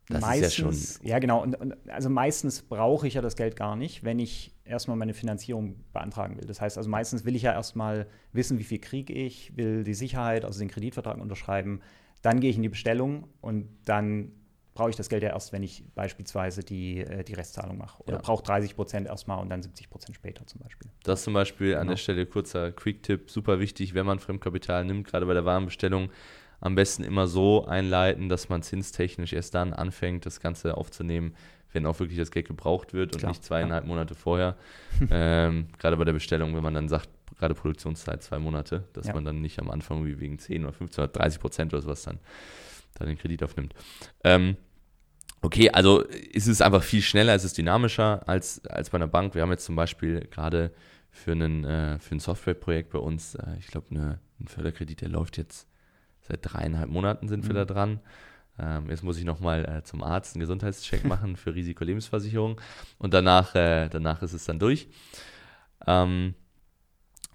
das 0.09 0.21
meistens, 0.21 0.47
ist 0.47 0.57
ja 0.57 0.99
schon. 0.99 1.09
Ja, 1.09 1.19
genau. 1.19 1.41
Und, 1.41 1.55
und, 1.55 1.75
also 1.89 2.09
meistens 2.09 2.61
brauche 2.61 3.07
ich 3.07 3.15
ja 3.15 3.21
das 3.21 3.35
Geld 3.35 3.55
gar 3.55 3.75
nicht, 3.75 4.03
wenn 4.03 4.19
ich 4.19 4.53
erstmal 4.63 4.95
meine 4.95 5.13
Finanzierung 5.13 5.83
beantragen 5.91 6.37
will. 6.37 6.45
Das 6.45 6.61
heißt, 6.61 6.77
also 6.77 6.89
meistens 6.89 7.25
will 7.25 7.35
ich 7.35 7.41
ja 7.43 7.53
erstmal 7.53 8.07
wissen, 8.31 8.57
wie 8.59 8.63
viel 8.63 8.79
kriege 8.79 9.13
ich, 9.13 9.55
will 9.57 9.83
die 9.83 9.93
Sicherheit, 9.93 10.45
also 10.45 10.59
den 10.59 10.69
Kreditvertrag 10.69 11.17
unterschreiben. 11.17 11.81
Dann 12.21 12.39
gehe 12.39 12.49
ich 12.49 12.55
in 12.55 12.61
die 12.61 12.69
Bestellung 12.69 13.27
und 13.41 13.67
dann 13.85 14.31
brauche 14.77 14.91
ich 14.91 14.95
das 14.95 15.09
Geld 15.09 15.23
ja 15.23 15.29
erst, 15.29 15.51
wenn 15.53 15.63
ich 15.63 15.83
beispielsweise 15.95 16.63
die, 16.63 16.99
äh, 16.99 17.23
die 17.23 17.33
Restzahlung 17.33 17.77
mache. 17.77 18.01
Oder 18.03 18.17
ja. 18.17 18.21
brauche 18.21 18.43
30 18.43 18.75
Prozent 18.75 19.07
erstmal 19.07 19.39
und 19.39 19.49
dann 19.49 19.63
70 19.63 19.89
Prozent 19.89 20.15
später 20.15 20.45
zum 20.45 20.61
Beispiel. 20.61 20.89
Das 21.03 21.23
zum 21.23 21.33
Beispiel 21.33 21.69
genau. 21.69 21.81
an 21.81 21.87
der 21.87 21.97
Stelle 21.97 22.25
kurzer 22.27 22.71
Quick-Tipp, 22.71 23.29
super 23.31 23.59
wichtig, 23.59 23.95
wenn 23.95 24.05
man 24.05 24.19
Fremdkapital 24.19 24.85
nimmt, 24.85 25.07
gerade 25.07 25.25
bei 25.25 25.33
der 25.33 25.45
Warenbestellung 25.45 26.11
am 26.59 26.75
besten 26.75 27.03
immer 27.03 27.27
so 27.27 27.65
einleiten, 27.65 28.29
dass 28.29 28.49
man 28.49 28.63
zinstechnisch 28.63 29.33
erst 29.33 29.53
dann 29.53 29.73
anfängt, 29.73 30.25
das 30.25 30.39
Ganze 30.39 30.77
aufzunehmen, 30.77 31.35
wenn 31.71 31.85
auch 31.85 31.99
wirklich 31.99 32.17
das 32.17 32.31
Geld 32.31 32.47
gebraucht 32.47 32.93
wird 32.93 33.13
und 33.13 33.19
Klar, 33.19 33.31
nicht 33.31 33.43
zweieinhalb 33.43 33.83
ja. 33.83 33.87
Monate 33.87 34.15
vorher. 34.15 34.55
ähm, 35.11 35.67
gerade 35.77 35.97
bei 35.97 36.05
der 36.05 36.13
Bestellung, 36.13 36.55
wenn 36.55 36.63
man 36.63 36.73
dann 36.73 36.89
sagt, 36.89 37.09
gerade 37.37 37.53
Produktionszeit 37.53 38.23
zwei 38.23 38.39
Monate, 38.39 38.85
dass 38.93 39.07
ja. 39.07 39.13
man 39.13 39.25
dann 39.25 39.41
nicht 39.41 39.59
am 39.59 39.69
Anfang 39.69 40.05
wie 40.05 40.19
wegen 40.19 40.39
10 40.39 40.63
oder 40.63 40.73
15 40.73 41.03
oder 41.03 41.13
30 41.13 41.39
Prozent 41.39 41.73
oder 41.73 41.83
sowas 41.83 42.03
dann, 42.03 42.19
dann 42.95 43.07
den 43.07 43.17
Kredit 43.17 43.43
aufnimmt. 43.43 43.75
Ähm, 44.23 44.57
okay, 45.41 45.69
also 45.69 46.01
ist 46.01 46.47
es 46.47 46.61
einfach 46.61 46.81
viel 46.81 47.01
schneller, 47.01 47.35
es 47.35 47.43
ist 47.43 47.57
dynamischer 47.57 48.27
als, 48.27 48.65
als 48.65 48.89
bei 48.89 48.95
einer 48.95 49.07
Bank. 49.07 49.35
Wir 49.35 49.43
haben 49.43 49.51
jetzt 49.51 49.65
zum 49.65 49.75
Beispiel 49.75 50.21
gerade 50.31 50.71
für, 51.11 51.33
einen, 51.33 51.63
äh, 51.63 51.99
für 51.99 52.15
ein 52.15 52.19
Softwareprojekt 52.19 52.91
bei 52.91 52.99
uns, 52.99 53.35
äh, 53.35 53.43
ich 53.59 53.67
glaube, 53.67 53.87
eine, 53.91 54.19
ein 54.39 54.47
Förderkredit, 54.47 55.01
der 55.01 55.09
läuft 55.09 55.37
jetzt 55.37 55.67
Seit 56.27 56.39
dreieinhalb 56.41 56.89
Monaten 56.89 57.27
sind 57.27 57.47
wir 57.47 57.53
da 57.53 57.63
mhm. 57.63 57.67
dran. 57.67 57.99
Ähm, 58.59 58.89
jetzt 58.89 59.03
muss 59.03 59.17
ich 59.17 59.23
nochmal 59.23 59.65
äh, 59.65 59.83
zum 59.83 60.03
Arzt 60.03 60.35
einen 60.35 60.41
Gesundheitscheck 60.41 61.05
machen 61.05 61.35
für 61.35 61.53
Risikolebensversicherung 61.53 62.59
und 62.97 63.13
danach, 63.13 63.53
äh, 63.55 63.87
danach 63.89 64.21
ist 64.23 64.33
es 64.33 64.45
dann 64.45 64.59
durch. 64.59 64.87
Ähm, 65.85 66.33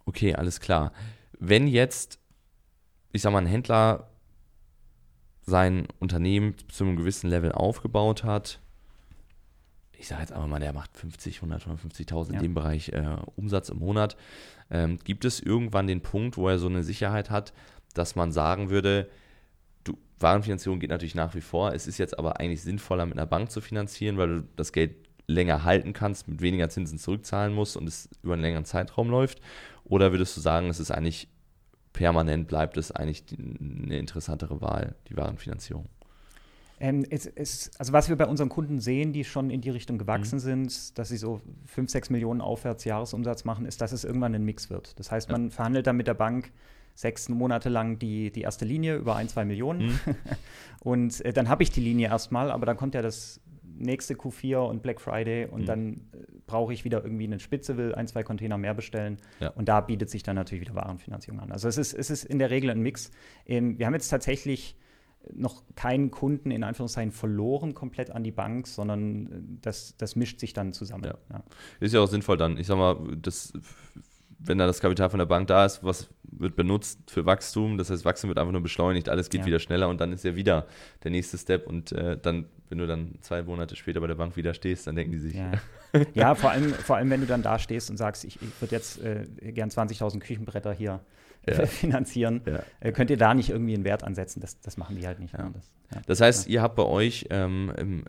okay, 0.04 0.34
alles 0.34 0.60
klar. 0.60 0.92
wenn 1.38 1.66
jetzt, 1.66 2.18
ich 3.12 3.22
sag 3.22 3.32
mal, 3.32 3.38
ein 3.38 3.46
Händler 3.46 4.10
sein 5.42 5.88
Unternehmen 5.98 6.54
zu 6.68 6.84
einem 6.84 6.96
gewissen 6.96 7.28
Level 7.28 7.52
aufgebaut 7.52 8.24
hat, 8.24 8.60
ich 9.98 10.08
sage 10.08 10.22
jetzt 10.22 10.32
einfach 10.32 10.48
mal, 10.48 10.58
der 10.60 10.72
macht 10.72 10.96
50, 10.96 11.36
100, 11.36 11.66
150.000 11.66 12.28
in 12.28 12.34
Ja. 12.34 12.40
dem 12.40 12.54
Bereich 12.54 12.88
äh, 12.88 13.16
Umsatz 13.36 13.68
im 13.68 13.78
Monat, 13.78 14.16
ähm, 14.70 14.98
gibt 15.04 15.24
es 15.24 15.38
irgendwann 15.38 15.86
den 15.86 16.00
Punkt, 16.00 16.36
wo 16.36 16.48
er 16.48 16.58
so 16.58 16.66
eine 16.66 16.82
Sicherheit 16.82 17.30
hat, 17.30 17.52
dass 17.94 18.16
man 18.16 18.32
sagen 18.32 18.70
würde, 18.70 19.08
du, 19.84 19.96
Warenfinanzierung 20.18 20.80
geht 20.80 20.90
natürlich 20.90 21.14
nach 21.14 21.34
wie 21.34 21.40
vor, 21.40 21.72
es 21.72 21.86
ist 21.86 21.98
jetzt 21.98 22.18
aber 22.18 22.40
eigentlich 22.40 22.62
sinnvoller 22.62 23.06
mit 23.06 23.18
einer 23.18 23.26
Bank 23.26 23.50
zu 23.50 23.60
finanzieren, 23.60 24.16
weil 24.18 24.28
du 24.28 24.48
das 24.56 24.72
Geld 24.72 24.96
länger 25.26 25.64
halten 25.64 25.92
kannst, 25.92 26.28
mit 26.28 26.40
weniger 26.40 26.68
Zinsen 26.68 26.98
zurückzahlen 26.98 27.54
musst 27.54 27.76
und 27.76 27.86
es 27.88 28.08
über 28.22 28.34
einen 28.34 28.42
längeren 28.42 28.64
Zeitraum 28.64 29.08
läuft? 29.08 29.40
Oder 29.84 30.10
würdest 30.12 30.36
du 30.36 30.40
sagen, 30.40 30.68
es 30.68 30.80
ist 30.80 30.90
eigentlich 30.90 31.28
permanent, 31.92 32.48
bleibt 32.48 32.76
es 32.76 32.90
eigentlich 32.92 33.24
die, 33.26 33.36
eine 33.38 33.98
interessantere 33.98 34.60
Wahl, 34.60 34.94
die 35.08 35.16
Warenfinanzierung? 35.16 35.86
Ähm, 36.80 37.04
es, 37.10 37.26
es, 37.26 37.70
also 37.78 37.92
was 37.92 38.08
wir 38.08 38.16
bei 38.16 38.26
unseren 38.26 38.48
Kunden 38.48 38.80
sehen, 38.80 39.12
die 39.12 39.24
schon 39.24 39.50
in 39.50 39.60
die 39.60 39.70
Richtung 39.70 39.96
Mhm. 39.96 40.00
gewachsen 40.00 40.40
sind, 40.40 40.98
dass 40.98 41.08
sie 41.10 41.16
so 41.16 41.40
5, 41.66 41.90
6 41.90 42.10
Millionen 42.10 42.40
aufwärts 42.40 42.84
Jahresumsatz 42.84 43.44
machen, 43.44 43.66
ist, 43.66 43.80
dass 43.80 43.92
es 43.92 44.02
irgendwann 44.04 44.34
ein 44.34 44.44
Mix 44.44 44.68
wird. 44.70 44.98
Das 44.98 45.10
heißt, 45.12 45.28
Ja. 45.28 45.38
man 45.38 45.50
verhandelt 45.50 45.86
dann 45.86 45.96
mit 45.96 46.08
der 46.08 46.14
Bank 46.14 46.50
sechs 46.94 47.28
Monate 47.28 47.68
lang 47.68 47.98
die, 47.98 48.30
die 48.30 48.42
erste 48.42 48.64
Linie 48.64 48.96
über 48.96 49.16
ein, 49.16 49.28
zwei 49.28 49.44
Millionen. 49.44 49.86
Mhm. 49.86 49.98
Und 50.80 51.24
äh, 51.24 51.32
dann 51.32 51.48
habe 51.48 51.62
ich 51.62 51.70
die 51.70 51.80
Linie 51.80 52.08
erstmal, 52.08 52.50
aber 52.50 52.66
dann 52.66 52.76
kommt 52.76 52.94
ja 52.94 53.02
das 53.02 53.40
nächste 53.74 54.14
Q4 54.14 54.58
und 54.58 54.82
Black 54.82 55.00
Friday 55.00 55.46
und 55.46 55.62
Mhm. 55.62 55.66
dann 55.66 55.92
äh, 56.12 56.18
brauche 56.46 56.72
ich 56.72 56.84
wieder 56.84 57.02
irgendwie 57.02 57.24
eine 57.24 57.40
Spitze, 57.40 57.76
will 57.76 57.94
ein, 57.94 58.06
zwei 58.06 58.22
Container 58.22 58.58
mehr 58.58 58.74
bestellen. 58.74 59.16
Ja. 59.40 59.48
Und 59.50 59.68
da 59.68 59.80
bietet 59.80 60.10
sich 60.10 60.22
dann 60.22 60.36
natürlich 60.36 60.60
wieder 60.60 60.74
Warenfinanzierung 60.74 61.40
an. 61.40 61.50
Also 61.50 61.68
es 61.68 61.78
ist, 61.78 61.94
es 61.94 62.10
ist 62.10 62.24
in 62.24 62.38
der 62.38 62.50
Regel 62.50 62.70
ein 62.70 62.80
Mix. 62.80 63.10
Ähm, 63.46 63.78
wir 63.78 63.86
haben 63.86 63.94
jetzt 63.94 64.08
tatsächlich 64.08 64.76
noch 65.32 65.62
keinen 65.76 66.10
Kunden 66.10 66.50
in 66.50 66.64
Anführungszeichen 66.64 67.12
verloren 67.12 67.74
komplett 67.74 68.10
an 68.10 68.24
die 68.24 68.32
Bank, 68.32 68.66
sondern 68.66 69.26
äh, 69.26 69.28
das, 69.62 69.96
das 69.96 70.16
mischt 70.16 70.38
sich 70.40 70.52
dann 70.52 70.72
zusammen. 70.72 71.04
Ja. 71.04 71.14
Ja. 71.30 71.44
Ist 71.80 71.94
ja 71.94 72.00
auch 72.00 72.08
sinnvoll 72.08 72.36
dann. 72.36 72.58
Ich 72.58 72.66
sag 72.66 72.76
mal, 72.76 72.96
das, 73.16 73.52
wenn 74.44 74.58
da 74.58 74.66
das 74.66 74.80
Kapital 74.80 75.08
von 75.10 75.18
der 75.18 75.26
Bank 75.26 75.46
da 75.48 75.64
ist, 75.64 75.82
was 75.84 76.08
wird 76.24 76.56
benutzt 76.56 76.98
für 77.10 77.24
Wachstum, 77.26 77.78
das 77.78 77.90
heißt, 77.90 78.04
Wachstum 78.04 78.28
wird 78.28 78.38
einfach 78.38 78.52
nur 78.52 78.62
beschleunigt, 78.62 79.08
alles 79.08 79.28
geht 79.30 79.40
Ja. 79.42 79.46
wieder 79.46 79.58
schneller 79.60 79.88
und 79.88 80.00
dann 80.00 80.12
ist 80.12 80.24
ja 80.24 80.34
wieder 80.34 80.66
der 81.04 81.10
nächste 81.10 81.38
Step 81.38 81.66
und 81.66 81.92
äh, 81.92 82.16
dann, 82.20 82.46
wenn 82.68 82.78
du 82.78 82.86
dann 82.86 83.14
zwei 83.20 83.42
Monate 83.42 83.76
später 83.76 84.00
bei 84.00 84.06
der 84.06 84.14
Bank 84.16 84.36
wieder 84.36 84.54
stehst, 84.54 84.86
dann 84.86 84.96
denken 84.96 85.12
die 85.12 85.18
sich, 85.18 85.34
Ja, 85.34 85.52
ja 86.14 86.34
vor, 86.34 86.50
allem, 86.50 86.72
vor 86.74 86.96
allem, 86.96 87.10
wenn 87.10 87.20
du 87.20 87.26
dann 87.26 87.42
da 87.42 87.58
stehst 87.58 87.90
und 87.90 87.96
sagst, 87.98 88.24
ich, 88.24 88.40
ich 88.40 88.60
würde 88.60 88.74
jetzt 88.74 89.00
äh, 89.02 89.24
gern 89.52 89.68
20.000 89.70 90.20
Küchenbretter 90.20 90.72
hier 90.72 91.00
Ja. 91.48 91.66
finanzieren, 91.66 92.40
äh, 92.80 92.92
könnt 92.92 93.10
ihr 93.10 93.16
da 93.16 93.34
nicht 93.34 93.50
irgendwie 93.50 93.74
einen 93.74 93.84
Wert 93.84 94.04
ansetzen? 94.04 94.40
Das, 94.40 94.60
das 94.60 94.76
machen 94.76 94.96
die 94.96 95.06
halt 95.06 95.18
nicht. 95.18 95.36
Ne? 95.36 95.50
Das. 95.52 96.04
Das 96.06 96.20
heißt, 96.22 96.46
ihr 96.48 96.62
habt 96.62 96.76
bei 96.76 96.84
euch 96.84 97.26
ähm, 97.30 98.04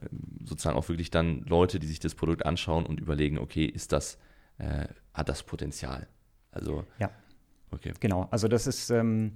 sozusagen 0.46 0.78
auch 0.78 0.88
wirklich 0.88 1.12
dann 1.12 1.42
Leute, 1.42 1.80
die 1.80 1.88
sich 1.88 2.00
das 2.00 2.16
Produkt 2.16 2.46
anschauen 2.46 2.86
und 2.86 3.00
überlegen, 3.02 3.38
okay, 3.38 3.66
ist 3.66 3.92
das, 3.92 4.18
äh, 4.60 4.86
hat 5.14 5.28
das 5.30 5.44
Potenzial? 5.44 6.08
Also, 6.54 6.86
Ja. 7.00 7.10
okay. 7.72 7.94
Genau, 8.00 8.28
also 8.32 8.48
das 8.48 8.68
ist, 8.68 8.90
ähm, 8.90 9.32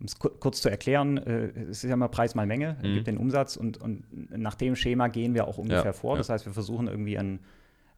um 0.00 0.06
es 0.06 0.18
ku- 0.18 0.28
kurz 0.28 0.60
zu 0.62 0.68
erklären, 0.70 1.16
äh, 1.18 1.46
es 1.70 1.82
ist 1.82 1.88
ja 1.88 1.94
immer 1.94 2.08
Preis 2.08 2.34
mal 2.34 2.46
Menge, 2.46 2.76
Mhm. 2.82 2.94
gibt 2.94 3.06
den 3.06 3.18
Umsatz 3.18 3.56
und, 3.56 3.78
und 3.78 4.04
nach 4.36 4.54
dem 4.54 4.76
Schema 4.76 5.08
gehen 5.08 5.34
wir 5.34 5.48
auch 5.48 5.58
ungefähr 5.58 5.84
Ja, 5.86 5.92
vor. 5.92 6.12
ja. 6.14 6.18
Das 6.18 6.28
heißt, 6.28 6.46
wir 6.46 6.52
versuchen 6.52 6.86
irgendwie 6.86 7.18
einen 7.18 7.40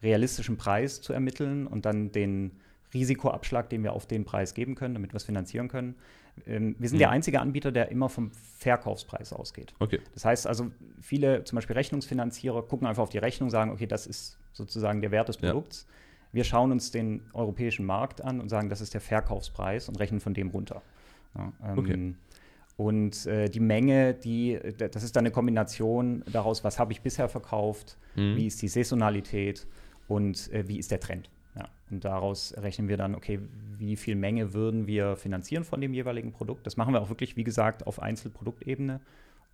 realistischen 0.02 0.56
Preis 0.56 1.02
zu 1.02 1.12
ermitteln 1.12 1.66
und 1.66 1.84
dann 1.84 2.10
den 2.12 2.52
Risikoabschlag, 2.94 3.68
den 3.70 3.82
wir 3.84 3.92
auf 3.92 4.06
den 4.06 4.24
Preis 4.24 4.54
geben 4.54 4.74
können, 4.74 4.94
damit 4.94 5.12
wir 5.12 5.16
es 5.18 5.24
finanzieren 5.24 5.68
können. 5.68 5.94
Ähm, 6.46 6.74
wir 6.78 6.88
sind 6.88 6.96
Mhm. 6.96 7.00
der 7.00 7.10
einzige 7.10 7.40
Anbieter, 7.40 7.70
der 7.70 7.90
immer 7.90 8.08
vom 8.08 8.30
Verkaufspreis 8.58 9.32
ausgeht. 9.32 9.74
Okay. 9.78 10.00
Das 10.14 10.24
heißt 10.24 10.46
also, 10.46 10.70
viele 11.00 11.44
zum 11.44 11.56
Beispiel 11.56 11.74
Rechnungsfinanzierer 11.76 12.62
gucken 12.62 12.86
einfach 12.86 13.02
auf 13.02 13.10
die 13.10 13.18
Rechnung, 13.18 13.50
sagen, 13.50 13.70
okay, 13.70 13.86
das 13.86 14.06
ist 14.06 14.38
sozusagen 14.52 15.00
der 15.02 15.10
Wert 15.10 15.28
des 15.28 15.36
Ja. 15.40 15.50
Wir 16.32 16.44
schauen 16.44 16.70
uns 16.72 16.90
den 16.90 17.22
europäischen 17.32 17.84
Markt 17.86 18.22
an 18.22 18.40
und 18.40 18.48
sagen, 18.48 18.68
das 18.68 18.80
ist 18.80 18.94
der 18.94 19.00
Verkaufspreis 19.00 19.88
und 19.88 19.98
rechnen 19.98 20.20
von 20.20 20.34
dem 20.34 20.48
runter. 20.48 20.82
Ja, 21.36 21.52
ähm, 21.64 21.78
Okay. 21.78 22.14
Und 22.76 23.26
äh, 23.26 23.50
die 23.50 23.60
Menge, 23.60 24.14
die, 24.14 24.58
das 24.78 25.02
ist 25.02 25.14
dann 25.14 25.22
eine 25.26 25.30
Kombination 25.32 26.24
daraus, 26.32 26.64
was 26.64 26.78
habe 26.78 26.92
ich 26.92 27.02
bisher 27.02 27.28
verkauft, 27.28 27.98
Mhm. 28.16 28.36
wie 28.36 28.46
ist 28.46 28.60
die 28.62 28.68
Saisonalität 28.68 29.66
und 30.08 30.50
äh, 30.52 30.66
wie 30.66 30.78
ist 30.78 30.90
der 30.90 30.98
Trend. 30.98 31.30
Ja, 31.56 31.68
und 31.90 32.04
daraus 32.04 32.54
rechnen 32.56 32.88
wir 32.88 32.96
dann, 32.96 33.14
okay, 33.14 33.38
wie 33.76 33.96
viel 33.96 34.14
Menge 34.16 34.54
würden 34.54 34.86
wir 34.86 35.16
finanzieren 35.16 35.62
von 35.64 35.80
dem 35.80 35.92
jeweiligen 35.92 36.32
Produkt. 36.32 36.66
Das 36.66 36.76
machen 36.78 36.94
wir 36.94 37.02
auch 37.02 37.08
wirklich, 37.10 37.36
wie 37.36 37.44
gesagt, 37.44 37.86
auf 37.86 38.00
Einzelproduktebene. 38.00 39.00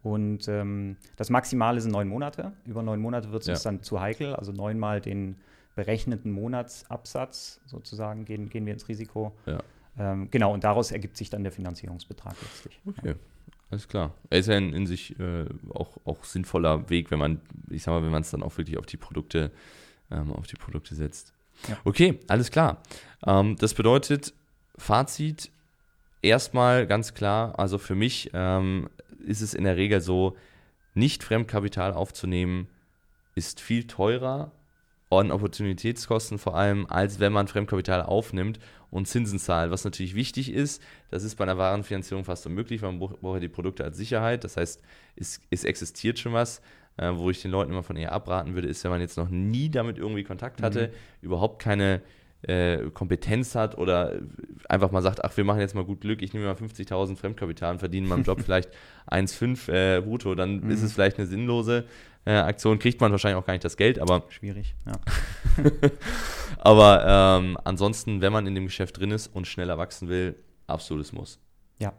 Und 0.02 0.46
ähm, 0.46 0.96
das 1.16 1.30
Maximale 1.30 1.80
sind 1.80 1.90
neun 1.92 2.06
Monate. 2.08 2.52
Über 2.64 2.82
neun 2.82 3.00
Monate 3.00 3.32
wird 3.32 3.42
es 3.42 3.48
Ja. 3.48 3.54
uns 3.54 3.62
dann 3.64 3.82
zu 3.82 4.00
heikel. 4.00 4.36
Also 4.36 4.52
neunmal 4.52 5.00
den 5.00 5.36
berechneten 5.76 6.32
Monatsabsatz 6.32 7.60
sozusagen 7.66 8.24
gehen, 8.24 8.48
gehen 8.48 8.66
wir 8.66 8.72
ins 8.72 8.88
Risiko. 8.88 9.36
Ja. 9.46 9.62
Ähm, 9.98 10.28
genau, 10.30 10.52
und 10.52 10.64
daraus 10.64 10.90
ergibt 10.90 11.16
sich 11.16 11.30
dann 11.30 11.44
der 11.44 11.52
Finanzierungsbetrag 11.52 12.34
letztlich. 12.42 12.80
Okay, 12.86 13.14
alles 13.70 13.86
klar. 13.86 14.12
Er 14.30 14.38
ist 14.38 14.48
ja 14.48 14.56
in, 14.56 14.72
in 14.72 14.86
sich 14.86 15.18
äh, 15.20 15.44
auch, 15.72 15.98
auch 16.04 16.24
sinnvoller 16.24 16.90
Weg, 16.90 17.10
wenn 17.10 17.18
man, 17.18 17.40
ich 17.70 17.82
sag 17.82 17.92
mal, 17.92 18.02
wenn 18.02 18.10
man 18.10 18.22
es 18.22 18.30
dann 18.30 18.42
auch 18.42 18.56
wirklich 18.58 18.78
auf 18.78 18.86
die 18.86 18.96
Produkte, 18.96 19.52
ähm, 20.10 20.32
auf 20.32 20.46
die 20.46 20.56
Produkte 20.56 20.94
setzt. 20.94 21.34
Ja. 21.68 21.76
Okay, 21.84 22.18
alles 22.26 22.50
klar. 22.50 22.82
Ähm, 23.26 23.56
das 23.56 23.74
bedeutet, 23.74 24.32
Fazit, 24.78 25.50
erstmal 26.22 26.86
ganz 26.86 27.14
klar, 27.14 27.58
also 27.58 27.78
für 27.78 27.94
mich 27.94 28.30
ähm, 28.32 28.88
ist 29.26 29.42
es 29.42 29.54
in 29.54 29.64
der 29.64 29.76
Regel 29.76 30.00
so, 30.00 30.36
nicht 30.94 31.22
Fremdkapital 31.22 31.92
aufzunehmen, 31.92 32.68
ist 33.34 33.60
viel 33.60 33.86
teurer 33.86 34.52
an 35.10 35.30
Opportunitätskosten 35.30 36.38
vor 36.38 36.56
allem, 36.56 36.86
als 36.86 37.20
wenn 37.20 37.32
man 37.32 37.48
Fremdkapital 37.48 38.02
aufnimmt 38.02 38.58
und 38.90 39.06
Zinsen 39.06 39.38
zahlt. 39.38 39.70
Was 39.70 39.84
natürlich 39.84 40.14
wichtig 40.14 40.52
ist, 40.52 40.82
das 41.10 41.22
ist 41.22 41.36
bei 41.36 41.44
einer 41.44 41.58
Warenfinanzierung 41.58 42.24
fast 42.24 42.46
unmöglich, 42.46 42.82
weil 42.82 42.92
man 42.92 42.98
braucht 42.98 43.34
ja 43.34 43.40
die 43.40 43.48
Produkte 43.48 43.84
als 43.84 43.96
Sicherheit. 43.96 44.44
Das 44.44 44.56
heißt, 44.56 44.82
es, 45.16 45.40
es 45.50 45.64
existiert 45.64 46.18
schon 46.18 46.32
was. 46.32 46.60
Äh, 46.98 47.12
wo 47.14 47.28
ich 47.28 47.42
den 47.42 47.50
Leuten 47.50 47.72
immer 47.72 47.82
von 47.82 47.96
eher 47.96 48.12
abraten 48.12 48.54
würde, 48.54 48.68
ist, 48.68 48.82
wenn 48.82 48.90
man 48.90 49.02
jetzt 49.02 49.18
noch 49.18 49.28
nie 49.28 49.68
damit 49.68 49.98
irgendwie 49.98 50.24
Kontakt 50.24 50.62
hatte, 50.62 50.90
überhaupt 51.20 51.60
keine 51.60 52.00
äh, 52.46 52.90
Kompetenz 52.92 53.54
hat 53.54 53.76
oder 53.78 54.20
einfach 54.68 54.90
mal 54.90 55.02
sagt, 55.02 55.24
ach, 55.24 55.36
wir 55.36 55.44
machen 55.44 55.60
jetzt 55.60 55.74
mal 55.74 55.84
gut 55.84 56.00
Glück, 56.00 56.22
ich 56.22 56.32
nehme 56.32 56.46
mal 56.46 56.54
50.000 56.54 57.16
Fremdkapital 57.16 57.72
und 57.72 57.78
verdiene 57.78 58.04
in 58.04 58.08
meinem 58.10 58.24
Job 58.24 58.40
vielleicht 58.44 58.70
1,5 59.10 59.72
äh, 59.72 60.00
brutto, 60.00 60.34
dann 60.34 60.70
ist 60.70 60.82
es 60.82 60.92
vielleicht 60.92 61.18
eine 61.18 61.26
sinnlose 61.26 61.86
äh, 62.24 62.32
Aktion, 62.32 62.78
kriegt 62.78 63.00
man 63.00 63.12
wahrscheinlich 63.12 63.40
auch 63.40 63.46
gar 63.46 63.52
nicht 63.54 63.64
das 63.64 63.76
Geld, 63.76 63.98
aber 63.98 64.24
Schwierig, 64.28 64.74
ja. 64.86 64.92
aber 66.58 67.40
ähm, 67.40 67.58
ansonsten, 67.64 68.20
wenn 68.20 68.32
man 68.32 68.46
in 68.46 68.54
dem 68.54 68.66
Geschäft 68.66 68.98
drin 68.98 69.10
ist 69.10 69.28
und 69.28 69.46
schneller 69.46 69.78
wachsen 69.78 70.08
will, 70.08 70.36
absolutes 70.66 71.12
Muss. 71.12 71.38
Ja, 71.78 71.92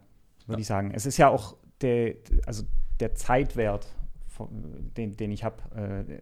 würde 0.46 0.62
ich 0.62 0.68
sagen. 0.68 0.92
Es 0.94 1.06
ist 1.06 1.18
ja 1.18 1.30
auch 1.30 1.56
der, 1.82 2.16
also 2.46 2.64
der 3.00 3.16
Zeitwert, 3.16 3.88
den, 4.50 5.18
den 5.18 5.32
ich 5.32 5.44
habe, 5.44 5.58
äh, 5.76 6.20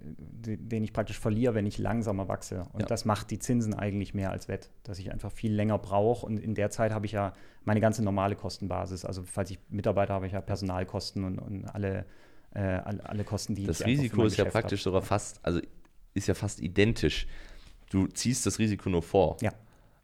den 0.57 0.83
ich 0.83 0.93
praktisch 0.93 1.19
verliere, 1.19 1.53
wenn 1.55 1.65
ich 1.65 1.77
langsamer 1.77 2.27
wachse. 2.27 2.65
Und 2.73 2.81
Ja. 2.81 2.87
das 2.87 3.05
macht 3.05 3.31
die 3.31 3.39
Zinsen 3.39 3.73
eigentlich 3.73 4.13
mehr 4.13 4.31
als 4.31 4.47
wett, 4.47 4.69
dass 4.83 4.99
ich 4.99 5.11
einfach 5.11 5.31
viel 5.31 5.53
länger 5.53 5.77
brauche. 5.77 6.25
Und 6.25 6.37
in 6.39 6.55
der 6.55 6.69
Zeit 6.69 6.91
habe 6.93 7.05
ich 7.05 7.11
ja 7.13 7.33
meine 7.63 7.79
ganze 7.79 8.03
normale 8.03 8.35
Kostenbasis. 8.35 9.05
Also 9.05 9.23
falls 9.23 9.51
ich 9.51 9.59
Mitarbeiter 9.69 10.13
habe, 10.13 10.19
habe 10.21 10.27
ich 10.27 10.33
ja 10.33 10.41
Personalkosten 10.41 11.23
und, 11.23 11.39
und 11.39 11.65
alle, 11.65 12.05
äh, 12.53 12.59
alle, 12.61 13.07
alle 13.09 13.23
Kosten, 13.23 13.55
die 13.55 13.65
Das 13.65 13.81
ich 13.81 13.87
Risiko 13.87 14.23
ist 14.25 14.37
ja 14.37 14.43
Geschäft 14.45 14.53
praktisch 14.53 14.79
habe. 14.81 14.83
sogar 14.83 15.01
fast, 15.01 15.39
also 15.43 15.59
ist 16.13 16.27
ja 16.27 16.33
fast 16.33 16.61
identisch. 16.61 17.27
Du 17.89 18.07
ziehst 18.07 18.45
das 18.45 18.59
Risiko 18.59 18.89
nur 18.89 19.03
vor. 19.03 19.37
Ja. 19.41 19.51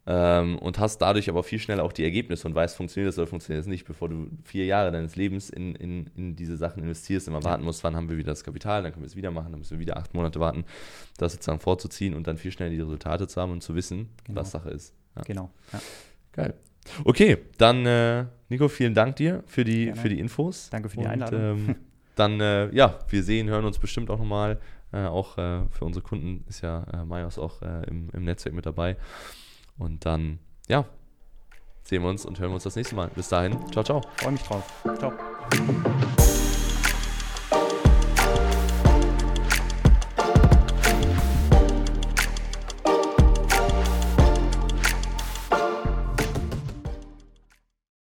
Ähm, 0.04 0.58
und 0.58 0.80
hast 0.80 0.98
dadurch 0.98 1.28
aber 1.28 1.44
viel 1.44 1.60
schneller 1.60 1.84
auch 1.84 1.92
die 1.92 2.02
Ergebnisse 2.02 2.48
und 2.48 2.56
weißt, 2.56 2.76
funktioniert 2.76 3.08
das 3.08 3.18
oder 3.18 3.28
funktioniert 3.28 3.60
das 3.60 3.68
nicht, 3.68 3.84
bevor 3.86 4.08
du 4.08 4.26
vier 4.42 4.64
Jahre 4.64 4.90
deines 4.90 5.14
Lebens 5.14 5.48
in, 5.48 5.76
in, 5.76 6.10
in 6.16 6.34
diese 6.34 6.56
Sachen 6.56 6.82
investierst, 6.82 7.28
immer 7.28 7.44
warten 7.44 7.62
musst, 7.62 7.84
wann 7.84 7.94
haben 7.94 8.08
wir 8.08 8.16
wieder 8.16 8.32
das 8.32 8.42
Kapital, 8.42 8.82
dann 8.82 8.92
können 8.92 9.04
wir 9.04 9.08
es 9.08 9.14
wieder 9.14 9.30
machen, 9.30 9.52
dann 9.52 9.60
müssen 9.60 9.72
wir 9.72 9.78
wieder 9.78 9.96
acht 9.96 10.12
Monate 10.12 10.40
warten, 10.40 10.64
das 11.18 11.34
sozusagen 11.34 11.60
vorzuziehen 11.60 12.14
und 12.14 12.26
dann 12.26 12.36
viel 12.36 12.50
schneller 12.50 12.70
die 12.70 12.80
Resultate 12.80 13.28
zu 13.28 13.40
haben 13.40 13.52
und 13.52 13.62
zu 13.62 13.76
wissen, 13.76 14.08
Genau. 14.24 14.40
was 14.40 14.50
Sache 14.50 14.70
ist. 14.70 14.92
Ja. 15.14 15.22
Genau. 15.22 15.50
Ja. 15.72 15.80
Geil. 16.32 16.54
Okay, 17.04 17.38
dann 17.58 17.86
äh, 17.86 18.24
Nico, 18.48 18.66
vielen 18.66 18.94
Dank 18.94 19.14
dir 19.16 19.44
für 19.46 19.62
die, 19.62 19.84
Gerne. 19.86 20.00
für 20.00 20.08
die 20.08 20.18
Infos. 20.18 20.68
Danke 20.70 20.88
für 20.88 20.96
die 20.96 21.04
Und, 21.04 21.10
Einladung. 21.10 21.40
Ähm, 21.40 21.76
dann, 22.16 22.40
äh, 22.40 22.74
ja, 22.74 22.98
wir 23.08 23.22
sehen, 23.22 23.48
hören 23.48 23.64
uns 23.64 23.78
bestimmt 23.78 24.10
auch 24.10 24.18
nochmal. 24.18 24.58
Äh, 24.92 25.04
auch 25.04 25.38
äh, 25.38 25.60
für 25.70 25.84
unsere 25.84 26.02
Kunden 26.04 26.44
ist 26.48 26.60
ja 26.60 26.84
äh, 26.92 27.04
Majos 27.04 27.38
auch 27.38 27.62
äh, 27.62 27.84
im, 27.88 28.10
im 28.12 28.24
Netzwerk 28.24 28.54
mit 28.54 28.66
dabei. 28.66 28.96
Und 29.78 30.04
dann, 30.04 30.38
ja, 30.68 30.84
sehen 31.84 32.02
wir 32.02 32.10
uns 32.10 32.24
und 32.24 32.38
hören 32.38 32.50
wir 32.50 32.54
uns 32.54 32.64
das 32.64 32.76
nächste 32.76 32.94
Mal. 32.94 33.08
Bis 33.08 33.28
dahin, 33.28 33.56
ciao, 33.72 33.84
ciao. 33.84 34.02
Freue 34.16 34.32
mich 34.32 34.42
drauf. 34.42 34.64
Ciao. 34.98 35.12